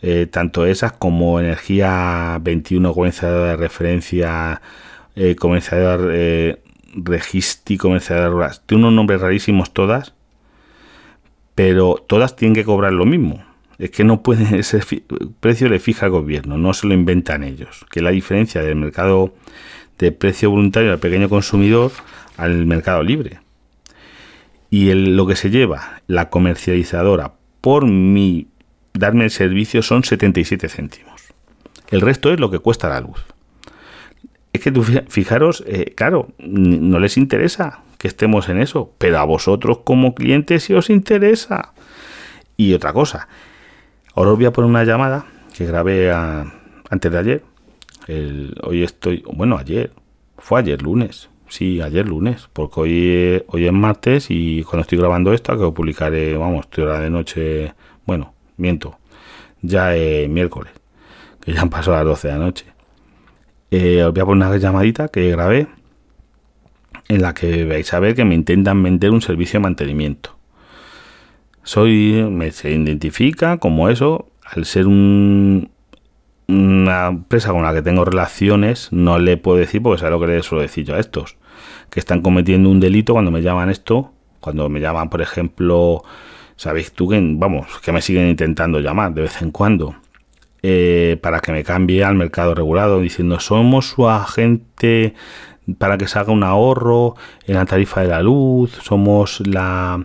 [0.00, 4.62] eh, tanto esas como energía 21 comercializadora de referencia,
[5.16, 6.62] eh, comercializador eh,
[6.94, 10.14] Registi, comercializadora, tiene unos nombres rarísimos todas,
[11.54, 13.44] pero todas tienen que cobrar lo mismo.
[13.78, 14.80] Es que no pueden, ese
[15.40, 17.84] precio le fija el gobierno, no se lo inventan ellos.
[17.90, 19.34] Que la diferencia del mercado
[19.98, 21.90] de precio voluntario al pequeño consumidor
[22.36, 23.40] al mercado libre.
[24.70, 28.46] Y lo que se lleva la comercializadora por mi
[28.94, 31.22] darme el servicio son 77 céntimos.
[31.90, 33.24] El resto es lo que cuesta la luz.
[34.52, 39.24] Es que tú fijaros, eh, claro, no les interesa que estemos en eso, pero a
[39.24, 41.72] vosotros como clientes sí os interesa.
[42.56, 43.28] Y otra cosa,
[44.14, 47.42] ahora os voy a poner una llamada que grabé antes de ayer.
[48.62, 49.92] hoy estoy, bueno, ayer,
[50.38, 55.32] fue ayer lunes, sí, ayer lunes, porque hoy, hoy es martes y cuando estoy grabando
[55.32, 57.74] esto, que lo publicaré, vamos, estoy hora de noche,
[58.06, 58.98] bueno, miento,
[59.62, 60.72] ya es miércoles,
[61.40, 62.66] que ya han pasado las 12 de la noche.
[63.70, 65.68] Eh, os voy a poner una llamadita que grabé
[67.08, 70.36] en la que vais a ver que me intentan vender un servicio de mantenimiento.
[71.62, 75.70] Soy, me se identifica como eso, al ser un,
[76.48, 80.26] una empresa con la que tengo relaciones, no le puedo decir, porque es lo que
[80.26, 81.36] le suelo decir yo a estos,
[81.90, 86.02] que están cometiendo un delito cuando me llaman esto, cuando me llaman, por ejemplo,
[86.58, 89.94] sabéis tú que, vamos, que me siguen intentando llamar de vez en cuando.
[90.62, 95.14] Eh, para que me cambie al mercado regulado, diciendo somos su agente
[95.78, 97.14] para que se haga un ahorro
[97.46, 100.04] en la tarifa de la luz, somos la,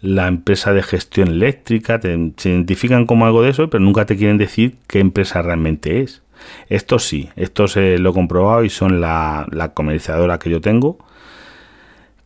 [0.00, 4.16] la empresa de gestión eléctrica, te, se identifican como algo de eso, pero nunca te
[4.16, 6.22] quieren decir qué empresa realmente es.
[6.68, 10.98] Esto sí, esto se lo he comprobado y son la, la comercializadora que yo tengo,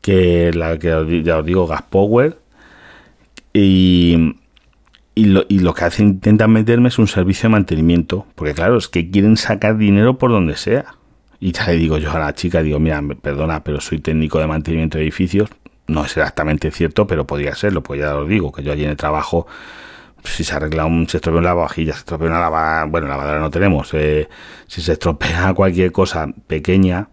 [0.00, 2.38] que la que ya os digo, Gas Power,
[3.54, 4.36] y,
[5.14, 8.76] y, lo, y lo que hacen, intentan meterme es un servicio de mantenimiento, porque claro,
[8.76, 10.96] es que quieren sacar dinero por donde sea.
[11.40, 14.46] Y ya le digo yo a la chica, digo, mira, perdona, pero soy técnico de
[14.48, 15.50] mantenimiento de edificios.
[15.86, 18.90] No es exactamente cierto, pero podría serlo, pues ya os digo, que yo allí en
[18.90, 19.46] el trabajo,
[20.24, 23.50] si se arregla un, se estropea una lavavajilla, se estropea una lavadora, bueno, lavadora no
[23.50, 24.28] tenemos, eh,
[24.66, 27.08] si se estropea cualquier cosa pequeña,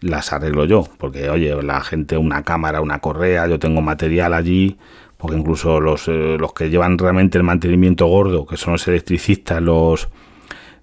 [0.00, 4.76] las arreglo yo, porque oye, la gente, una cámara, una correa, yo tengo material allí,
[5.18, 9.60] porque incluso los, eh, los que llevan realmente el mantenimiento gordo, que son los electricistas,
[9.60, 10.08] los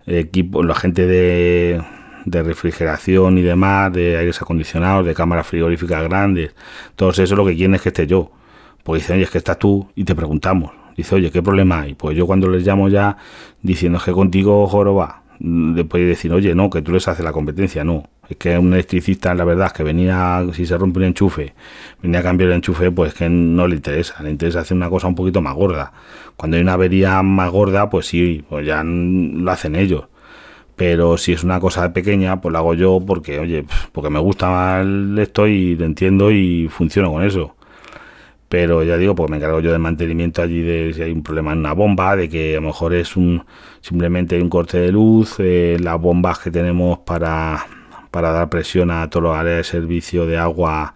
[0.06, 1.82] equipos, la gente de
[2.44, 6.54] refrigeración y demás, de aires acondicionados, de cámaras frigoríficas grandes,
[6.96, 8.32] todo eso lo que quieren es que esté yo.
[8.84, 10.72] Pues dicen, oye, es que estás tú y te preguntamos.
[10.96, 11.96] Dice, oye, ¿qué problema hay?
[11.96, 13.18] Pues yo cuando les llamo ya
[13.62, 17.84] diciendo que contigo joroba, después de decir, oye, no, que tú les haces la competencia,
[17.84, 18.10] no.
[18.30, 21.54] Es que un electricista, la verdad, que venía, si se rompe un enchufe,
[22.02, 24.22] venía a cambiar el enchufe, pues que no le interesa.
[24.24, 25.94] Le interesa hacer una cosa un poquito más gorda.
[26.36, 30.06] Cuando hay una avería más gorda, pues sí, pues ya lo hacen ellos.
[30.76, 34.50] Pero si es una cosa pequeña, pues lo hago yo porque, oye, porque me gusta
[34.50, 34.86] más
[35.20, 37.56] esto y lo entiendo y funciono con eso
[38.56, 41.52] pero ya digo, pues me encargo yo del mantenimiento allí de si hay un problema
[41.52, 43.44] en una bomba, de que a lo mejor es un
[43.82, 47.66] simplemente un corte de luz, eh, las bombas que tenemos para,
[48.16, 50.94] para dar presión a todas las áreas de servicio de agua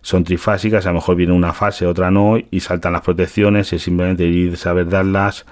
[0.00, 3.82] son trifásicas, a lo mejor viene una fase, otra no, y saltan las protecciones, es
[3.82, 5.44] simplemente ir a saber darlas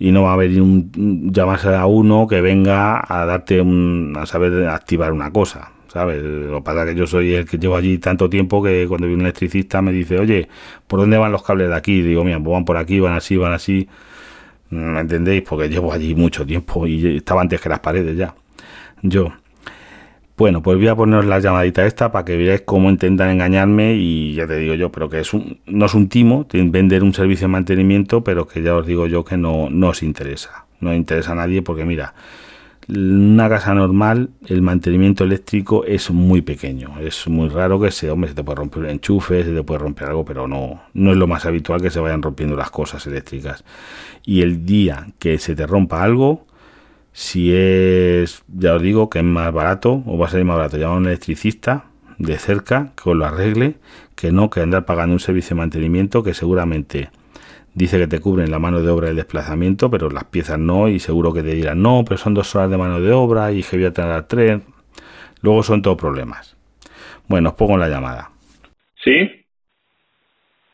[0.00, 4.26] y no va a haber un llamarse a uno que venga a darte un, a
[4.26, 5.70] saber activar una cosa.
[5.86, 6.20] ¿sabes?
[6.20, 9.06] Lo que pasa es que yo soy el que llevo allí tanto tiempo que cuando
[9.06, 10.48] viene un electricista me dice, oye,
[10.88, 12.02] ¿por dónde van los cables de aquí?
[12.02, 13.88] digo, mira, pues van por aquí, van así, van así.
[14.70, 15.42] ¿Me entendéis?
[15.42, 18.34] Porque llevo allí mucho tiempo y estaba antes que las paredes ya.
[19.02, 19.32] Yo.
[20.42, 24.34] Bueno, pues voy a poner la llamadita esta para que veáis cómo intentan engañarme y
[24.34, 25.30] ya te digo yo, pero que es
[25.66, 29.24] no es un timo, vender un servicio de mantenimiento, pero que ya os digo yo
[29.24, 30.66] que no, no os interesa.
[30.80, 32.14] No interesa a nadie porque mira,
[32.88, 36.98] una casa normal, el mantenimiento eléctrico es muy pequeño.
[37.00, 39.78] Es muy raro que se, hombre, se te puede romper un enchufe, se te puede
[39.78, 43.06] romper algo, pero no, no es lo más habitual que se vayan rompiendo las cosas
[43.06, 43.62] eléctricas.
[44.24, 46.46] Y el día que se te rompa algo,
[47.12, 50.76] si es, ya os digo, que es más barato o va a ser más barato
[50.76, 51.84] llamar a un electricista
[52.18, 53.74] de cerca que os lo arregle,
[54.16, 57.10] que no que andar pagando un servicio de mantenimiento que seguramente
[57.74, 60.88] Dice que te cubren la mano de obra y el desplazamiento, pero las piezas no,
[60.88, 63.62] y seguro que te dirán, no, pero son dos horas de mano de obra y
[63.62, 64.62] que voy a tener tren.
[65.40, 66.54] Luego son todos problemas.
[67.28, 68.30] Bueno, os pongo la llamada.
[69.02, 69.46] ¿Sí?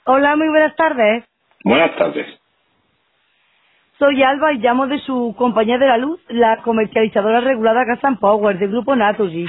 [0.05, 1.25] Hola, muy buenas tardes.
[1.63, 2.38] Buenas tardes.
[3.99, 8.57] Soy Alba y llamo de su compañía de la luz, la comercializadora regulada Gas Power,
[8.57, 9.47] del grupo Naturgy.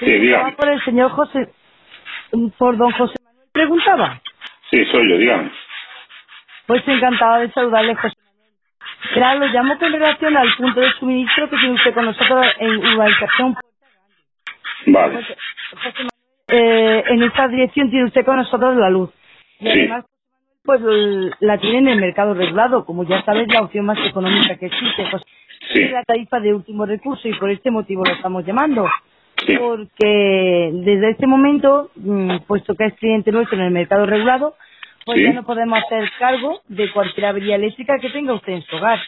[0.00, 0.52] Sí, dígame.
[0.52, 1.48] por el señor José,
[2.58, 3.48] por don José Manuel.
[3.52, 4.20] ¿Preguntaba?
[4.70, 5.50] Sí, soy yo, dígame.
[6.66, 9.14] Pues encantada de saludarle, José Manuel.
[9.14, 12.76] Claro, lo llamo con relación al punto de suministro que tiene usted con nosotros en
[12.76, 13.56] urbanización.
[14.88, 15.14] Vale.
[15.14, 15.36] José
[15.70, 16.08] Manuel,
[16.48, 19.10] eh, en esta dirección tiene usted con nosotros la luz.
[19.58, 20.04] Y además,
[20.66, 20.80] pues
[21.40, 25.06] la tiene en el mercado regulado, como ya sabes, la opción más económica que existe.
[25.72, 25.82] Sí.
[25.82, 28.86] Es la tarifa de último recurso y por este motivo lo estamos llamando.
[29.58, 34.54] Porque desde este momento, mm, puesto que es cliente nuestro en el mercado regulado,
[35.04, 38.76] pues ya no podemos hacer cargo de cualquier avería eléctrica que tenga usted en su
[38.76, 38.98] hogar.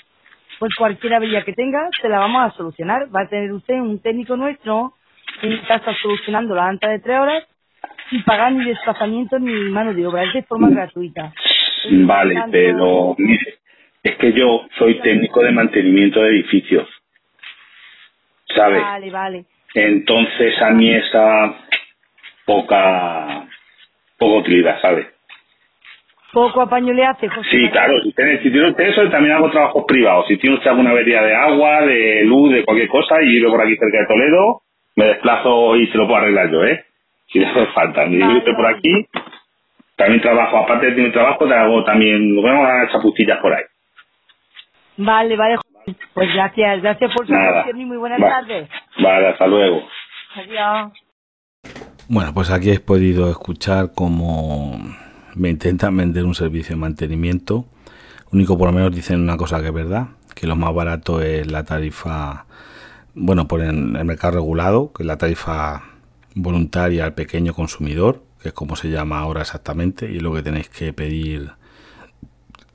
[0.58, 3.08] Pues cualquier avería que tenga, se la vamos a solucionar.
[3.14, 4.94] Va a tener usted un técnico nuestro
[5.42, 7.44] en casa solucionándola antes de tres horas
[8.10, 10.24] sin pagar ni desplazamiento ni mano de obra.
[10.24, 11.32] Es de forma gratuita.
[11.90, 13.16] Vale, pero
[14.02, 16.88] es que yo soy técnico de mantenimiento de edificios.
[18.54, 18.80] ¿Sabes?
[18.80, 19.44] Vale, vale.
[19.74, 21.54] Entonces a mí esa
[22.44, 23.46] poca,
[24.18, 25.06] poca utilidad, ¿sabes?
[26.32, 27.48] poco apaño le hace, José.
[27.50, 30.26] Sí, claro, si tiene, si tiene usted eso, también hago trabajos privados.
[30.28, 33.62] Si tiene usted alguna avería de agua, de luz, de cualquier cosa, y vivo por
[33.62, 34.62] aquí cerca de Toledo,
[34.96, 36.84] me desplazo y se lo puedo arreglar yo, ¿eh?
[37.28, 38.06] Si le hace falta.
[38.06, 39.06] Me vale, usted por aquí,
[39.96, 43.64] también trabajo, aparte de mi trabajo, te hago también, vemos a chapucillas por ahí.
[44.96, 45.56] Vale, vale,
[46.14, 48.68] pues gracias, gracias por su atención y muy buenas tardes.
[49.02, 49.82] Vale, hasta luego.
[50.36, 50.92] Adiós.
[52.08, 54.78] Bueno, pues aquí habéis podido escuchar como
[55.34, 57.64] me intentan vender un servicio de mantenimiento.
[58.32, 61.50] Único por lo menos dicen una cosa que es verdad, que lo más barato es
[61.50, 62.46] la tarifa,
[63.14, 65.82] bueno, por el mercado regulado, que es la tarifa
[66.34, 70.68] voluntaria al pequeño consumidor, que es como se llama ahora exactamente, y lo que tenéis
[70.68, 71.52] que pedir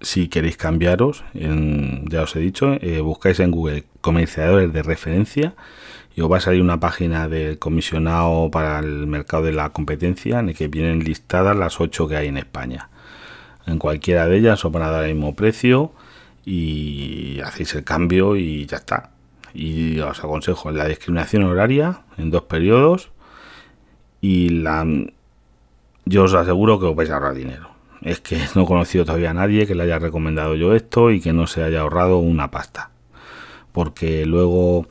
[0.04, 1.24] si queréis cambiaros.
[1.34, 5.56] ya os he dicho, eh, buscáis en Google comerciadores de referencia
[6.16, 10.40] y os va a salir una página del comisionado para el mercado de la competencia
[10.40, 12.90] en el que vienen listadas las ocho que hay en España.
[13.66, 15.94] En cualquiera de ellas os van a dar el mismo precio
[16.46, 19.12] y hacéis el cambio y ya está.
[19.54, 23.13] Y os aconsejo la discriminación horaria en dos periodos
[24.24, 24.88] y la
[26.06, 27.70] yo os aseguro que os vais a ahorrar dinero.
[28.02, 31.20] Es que no he conocido todavía a nadie que le haya recomendado yo esto y
[31.20, 32.90] que no se haya ahorrado una pasta.
[33.74, 34.88] Porque luego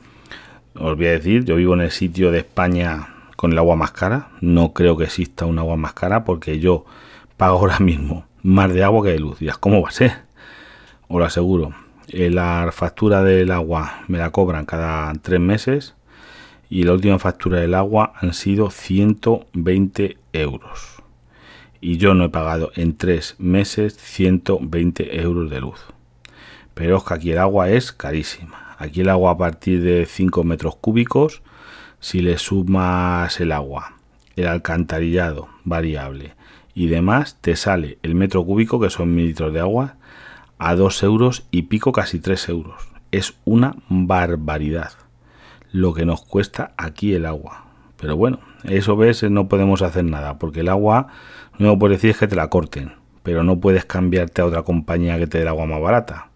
[0.75, 3.91] os voy a decir, yo vivo en el sitio de España con el agua más
[3.91, 4.29] cara.
[4.39, 6.85] No creo que exista un agua más cara porque yo
[7.35, 9.41] pago ahora mismo más de agua que de luz.
[9.41, 10.11] ¿Y ¿cómo va a ser?
[11.07, 11.73] Os lo aseguro.
[12.07, 15.95] Eh, la factura del agua me la cobran cada tres meses
[16.73, 21.03] y la última factura del agua han sido 120 euros.
[21.79, 25.81] Y yo no he pagado en tres meses 120 euros de luz.
[26.73, 28.75] Pero es que aquí el agua es carísima.
[28.79, 31.43] Aquí el agua a partir de 5 metros cúbicos
[31.99, 33.93] si le sumas el agua,
[34.35, 36.33] el alcantarillado variable
[36.73, 39.97] y demás, te sale el metro cúbico, que son mil litros de agua,
[40.57, 42.87] a 2 euros y pico, casi 3 euros.
[43.11, 45.02] Es una barbaridad
[45.73, 47.65] lo que nos cuesta aquí el agua.
[47.99, 51.07] Pero bueno, eso ves, no podemos hacer nada, porque el agua,
[51.57, 52.93] no puedes decir es que te la corten,
[53.23, 56.29] pero no puedes cambiarte a otra compañía que te dé el agua más barata.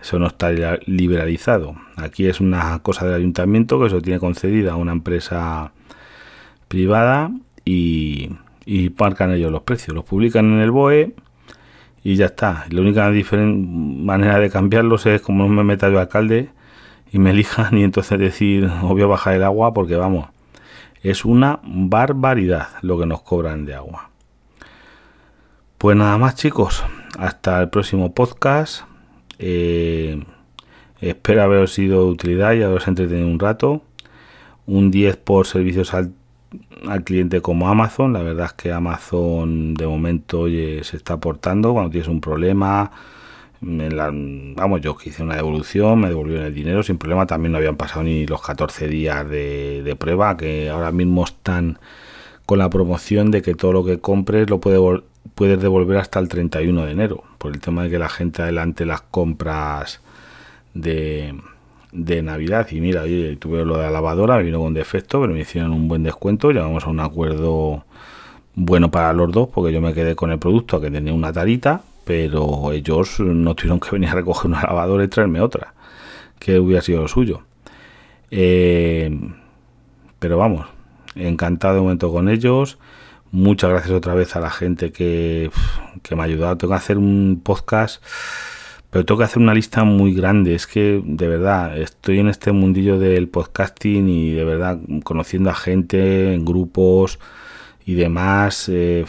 [0.00, 0.50] Eso no está
[0.86, 1.76] liberalizado.
[1.96, 5.72] Aquí es una cosa del ayuntamiento que se tiene concedida a una empresa
[6.66, 7.30] privada
[7.64, 8.30] y,
[8.98, 9.94] marcan ellos los precios.
[9.94, 11.14] Los publican en el BOE
[12.02, 12.66] y ya está.
[12.70, 16.50] La única manera de cambiarlos es como me meta yo alcalde
[17.12, 20.28] y me elijan y entonces decir, obvio bajar el agua porque vamos,
[21.02, 24.10] es una barbaridad lo que nos cobran de agua.
[25.78, 26.84] Pues nada más chicos,
[27.18, 28.84] hasta el próximo podcast.
[29.40, 30.22] Eh,
[31.00, 33.82] espero haberos sido de utilidad y haberos entretenido un rato.
[34.64, 36.12] Un 10 por servicios al,
[36.86, 38.12] al, cliente como Amazon.
[38.12, 42.92] La verdad es que Amazon de momento oye, se está aportando cuando tienes un problema
[43.62, 47.26] vamos, yo que hice una devolución, me devolvieron el dinero sin problema.
[47.26, 51.78] También no habían pasado ni los 14 días de, prueba, que ahora mismo están
[52.44, 55.02] con la promoción de que todo lo que compres lo puede,
[55.34, 58.84] puedes devolver hasta el 31 de enero, por el tema de que la gente adelante
[58.84, 60.00] las compras
[60.74, 61.34] de,
[61.92, 62.66] de Navidad.
[62.72, 63.04] Y mira,
[63.38, 66.50] tuve lo de la lavadora, me vino con defecto, pero me hicieron un buen descuento.
[66.50, 67.84] Llegamos a un acuerdo
[68.56, 71.82] bueno para los dos, porque yo me quedé con el producto que tenía una tarita
[72.12, 75.72] pero ellos no tuvieron que venir a recoger una lavadora y traerme otra,
[76.38, 77.40] que hubiera sido lo suyo.
[78.30, 79.18] Eh,
[80.18, 80.66] pero vamos,
[81.14, 82.78] encantado de momento con ellos.
[83.30, 85.50] Muchas gracias otra vez a la gente que,
[86.02, 86.58] que me ha ayudado.
[86.58, 88.04] Tengo que hacer un podcast,
[88.90, 90.54] pero tengo que hacer una lista muy grande.
[90.54, 95.54] Es que de verdad estoy en este mundillo del podcasting y de verdad conociendo a
[95.54, 97.18] gente en grupos
[97.86, 98.68] y demás.
[98.68, 99.06] Eh,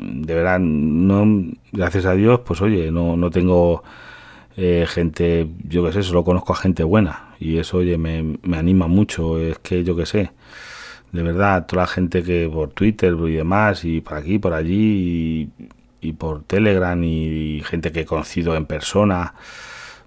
[0.00, 3.82] de verdad, no, gracias a Dios, pues oye, no, no tengo
[4.56, 8.56] eh, gente, yo qué sé, solo conozco a gente buena y eso, oye, me, me
[8.56, 9.38] anima mucho.
[9.38, 10.30] Es que yo qué sé,
[11.12, 15.50] de verdad, toda la gente que por Twitter y demás, y por aquí, por allí,
[16.00, 19.34] y, por Telegram, y, gente que he conocido en persona,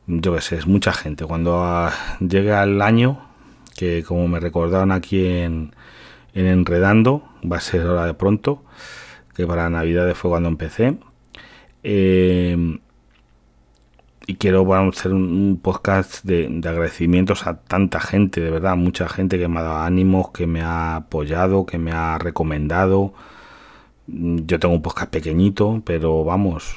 [0.07, 1.25] yo qué sé, es mucha gente.
[1.25, 3.19] Cuando ah, llegue al año,
[3.75, 5.73] que como me recordaron aquí en,
[6.33, 8.63] en Enredando, va a ser hora de pronto
[9.37, 10.97] que para Navidades fue cuando empecé.
[11.83, 12.79] Eh,
[14.25, 19.47] y quiero hacer un podcast de, agradecimientos a tanta gente, de verdad, mucha gente que
[19.47, 23.13] me ha dado ánimos, que me ha apoyado, que me ha recomendado.
[24.07, 26.75] Yo tengo un podcast pequeñito, pero vamos,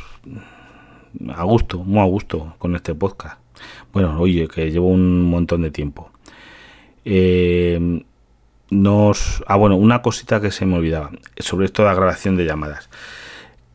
[1.34, 3.40] a gusto, muy a gusto con este podcast.
[3.92, 6.10] Bueno, oye, que llevo un montón de tiempo.
[7.06, 8.04] Eh,
[8.70, 9.42] nos...
[9.46, 12.88] Ah, bueno, una cosita que se me olvidaba sobre esto de la grabación de llamadas.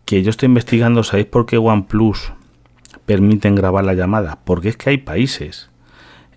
[0.06, 2.32] Que yo estoy investigando, ¿sabéis por qué OnePlus
[3.06, 4.40] permiten grabar la llamada?
[4.44, 5.70] Porque es que hay países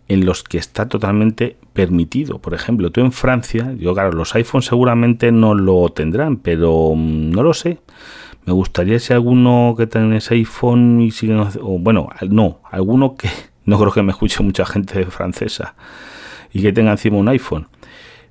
[0.09, 2.39] en los que está totalmente permitido.
[2.39, 7.31] Por ejemplo, tú en Francia, yo claro, los iPhones seguramente no lo tendrán, pero mm,
[7.31, 7.79] no lo sé.
[8.47, 13.29] Me gustaría si alguno que ese iPhone y siguen, o bueno, no, alguno que
[13.67, 15.75] no creo que me escuche mucha gente francesa
[16.51, 17.69] y que tenga encima un iPhone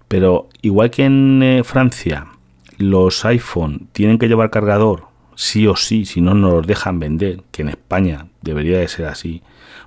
[0.07, 2.27] pero igual que en eh, Francia
[2.77, 7.43] los iPhone tienen que llevar cargador sí o sí, si no nos los dejan vender,
[7.51, 9.43] que en España debería de ser así,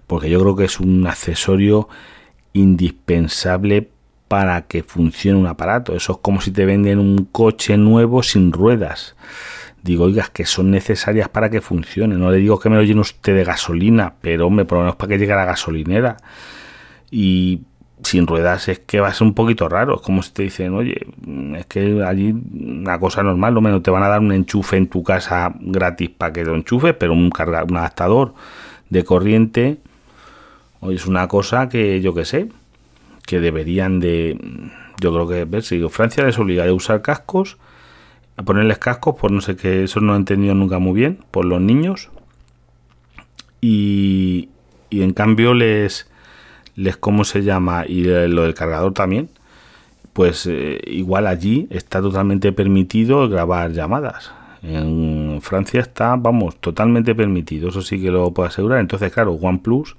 [0.06, 1.88] porque yo creo que es un accesorio
[2.52, 3.90] indispensable
[4.28, 5.96] para que funcione un aparato.
[5.96, 9.16] Eso es como si te venden un coche nuevo sin ruedas.
[9.82, 12.16] Digo, oigas, que son necesarias para que funcione.
[12.16, 14.96] No le digo que me lo llene usted de gasolina, pero hombre, por lo menos
[14.96, 16.16] para que llegue a la gasolinera.
[17.10, 17.62] Y
[18.03, 19.96] sin ruedas es que va a ser un poquito raro.
[19.96, 21.07] Es como si te dicen, oye,
[21.57, 24.88] es que allí una cosa normal, lo menos te van a dar un enchufe en
[24.88, 28.34] tu casa gratis para que lo enchufes, pero un, carga, un adaptador
[28.88, 29.78] de corriente,
[30.82, 32.48] es una cosa que yo que sé,
[33.26, 34.38] que deberían de,
[35.01, 37.59] yo creo que, ver si Francia les obliga a usar cascos,
[38.36, 41.44] a ponerles cascos, por no sé qué, eso no he entendido nunca muy bien, por
[41.44, 42.11] los niños.
[43.61, 44.48] Y,
[44.88, 46.11] y en cambio les
[46.81, 49.28] les cómo se llama y lo del cargador también,
[50.12, 54.33] pues eh, igual allí está totalmente permitido grabar llamadas.
[54.62, 58.81] En Francia está, vamos, totalmente permitido, eso sí que lo puedo asegurar.
[58.81, 59.97] Entonces, claro, OnePlus,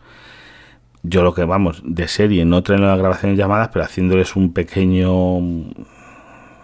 [1.03, 4.53] yo lo que vamos, de serie, no traen la grabación de llamadas, pero haciéndoles un
[4.53, 5.39] pequeño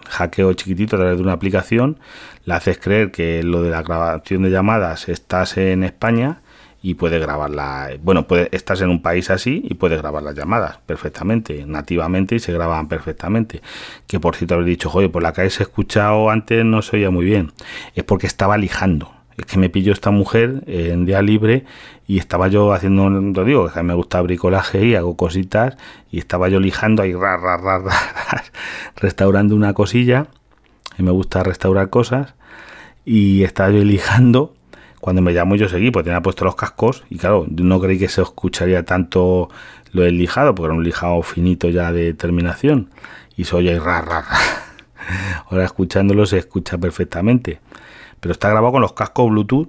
[0.08, 1.98] hackeo chiquitito a través de una aplicación,
[2.44, 6.40] le haces creer que lo de la grabación de llamadas estás en España
[6.82, 7.90] y puedes grabarla.
[8.02, 12.38] Bueno, puede, estás en un país así y puedes grabar las llamadas perfectamente, nativamente y
[12.38, 13.62] se graban perfectamente.
[14.06, 17.10] Que por cierto habéis dicho, oye, por la que habéis escuchado antes no se oía
[17.10, 17.52] muy bien.
[17.94, 19.12] Es porque estaba lijando.
[19.36, 21.64] Es que me pilló esta mujer en día libre
[22.08, 25.76] y estaba yo haciendo, lo digo, que me gusta bricolaje y hago cositas
[26.10, 27.82] y estaba yo lijando ahí, ra, ra, ra,
[28.96, 30.26] restaurando una cosilla.
[30.98, 32.34] Y me gusta restaurar cosas
[33.04, 34.54] y estaba yo lijando
[35.00, 38.08] cuando me llamó yo seguí, pues tenía puesto los cascos y claro, no creí que
[38.08, 39.48] se escucharía tanto
[39.92, 42.90] lo del lijado, porque era un lijado finito ya de terminación
[43.36, 44.38] y se oye ra, ra, ra.
[45.50, 47.60] Ahora escuchándolo se escucha perfectamente.
[48.20, 49.68] Pero está grabado con los cascos Bluetooth,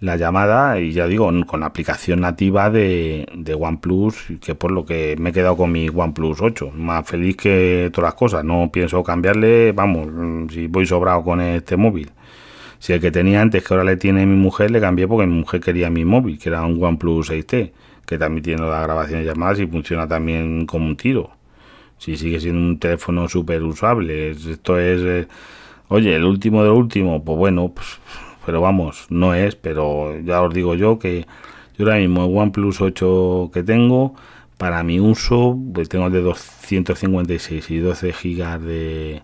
[0.00, 4.84] la llamada, y ya digo, con la aplicación nativa de, de OnePlus, que por lo
[4.84, 6.72] que me he quedado con mi OnePlus 8.
[6.74, 8.44] Más feliz que todas las cosas.
[8.44, 10.08] No pienso cambiarle, vamos,
[10.52, 12.10] si voy sobrado con este móvil.
[12.84, 15.36] Si el que tenía antes, que ahora le tiene mi mujer, le cambié porque mi
[15.36, 17.72] mujer quería mi móvil, que era un OnePlus 6T,
[18.04, 21.30] que también tiene la grabación de llamadas y funciona también como un tiro.
[21.96, 24.32] Si sigue siendo un teléfono súper usable.
[24.32, 25.28] Esto es, eh,
[25.88, 28.00] oye, el último del último, pues bueno, pues,
[28.44, 31.26] pero vamos, no es, pero ya os digo yo que
[31.78, 34.14] yo ahora mismo el OnePlus 8 que tengo,
[34.58, 39.22] para mi uso, pues tengo de 256 y 12 gigas de,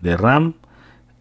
[0.00, 0.54] de RAM,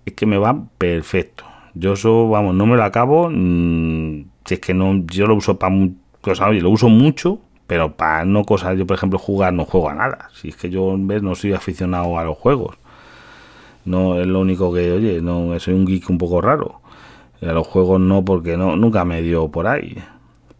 [0.05, 1.52] es que me va perfecto.
[1.75, 3.29] Yo eso, vamos, no me lo acabo.
[3.29, 5.75] Mm, si es que no, yo lo uso para
[6.21, 9.95] cosas, lo uso mucho, pero para no cosas, yo por ejemplo jugar no juego a
[9.95, 10.29] nada.
[10.33, 12.77] Si es que yo no soy aficionado a los juegos.
[13.85, 16.81] No es lo único que, oye, no soy un geek un poco raro.
[17.41, 19.97] A los juegos no, porque no, nunca me dio por ahí.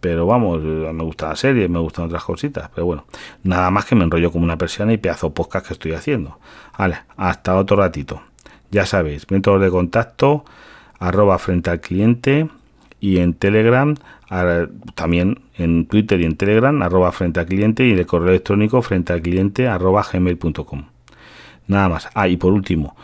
[0.01, 2.69] Pero vamos, me gusta la serie, me gustan otras cositas.
[2.75, 3.05] Pero bueno,
[3.43, 6.39] nada más que me enrollo como una persiana y pedazo podcast que estoy haciendo.
[6.77, 8.21] Vale, hasta otro ratito.
[8.69, 10.43] Ya sabéis, métodos de contacto
[10.99, 12.47] arroba frente al cliente
[12.99, 13.95] y en Telegram,
[14.95, 18.81] también en Twitter y en Telegram, arroba frente al cliente y en el correo electrónico
[18.81, 20.85] frente al cliente arroba gmail.com.
[21.67, 22.09] Nada más.
[22.13, 22.95] Ah, y por último,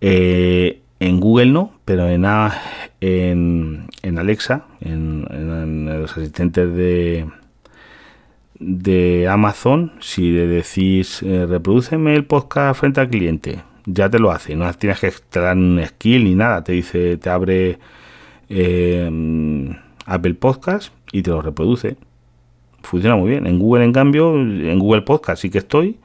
[0.00, 2.24] eh, en Google no, pero en,
[3.00, 7.26] en, en Alexa, en, los asistentes de,
[8.58, 13.60] de Amazon, si le decís eh, reproduceme el podcast frente al cliente,
[13.92, 17.30] ya te lo hace, no tienes que extraer un skill ni nada, te dice, te
[17.30, 17.78] abre
[18.48, 19.76] eh,
[20.06, 21.96] Apple Podcast y te lo reproduce.
[22.82, 23.46] Funciona muy bien.
[23.46, 25.98] En Google, en cambio, en Google Podcast sí que estoy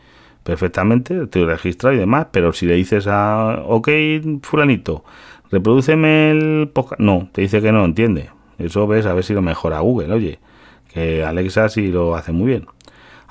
[0.43, 3.89] perfectamente, estoy registrado y demás, pero si le dices a, ok,
[4.43, 5.03] fulanito,
[5.51, 8.29] reproduceme el podcast, no, te dice que no, entiende.
[8.59, 10.39] Eso ves a ver si lo mejora Google, oye,
[10.93, 12.67] que Alexa sí lo hace muy bien.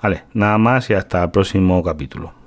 [0.02, 2.43] Vale, nada más y hasta el próximo capítulo.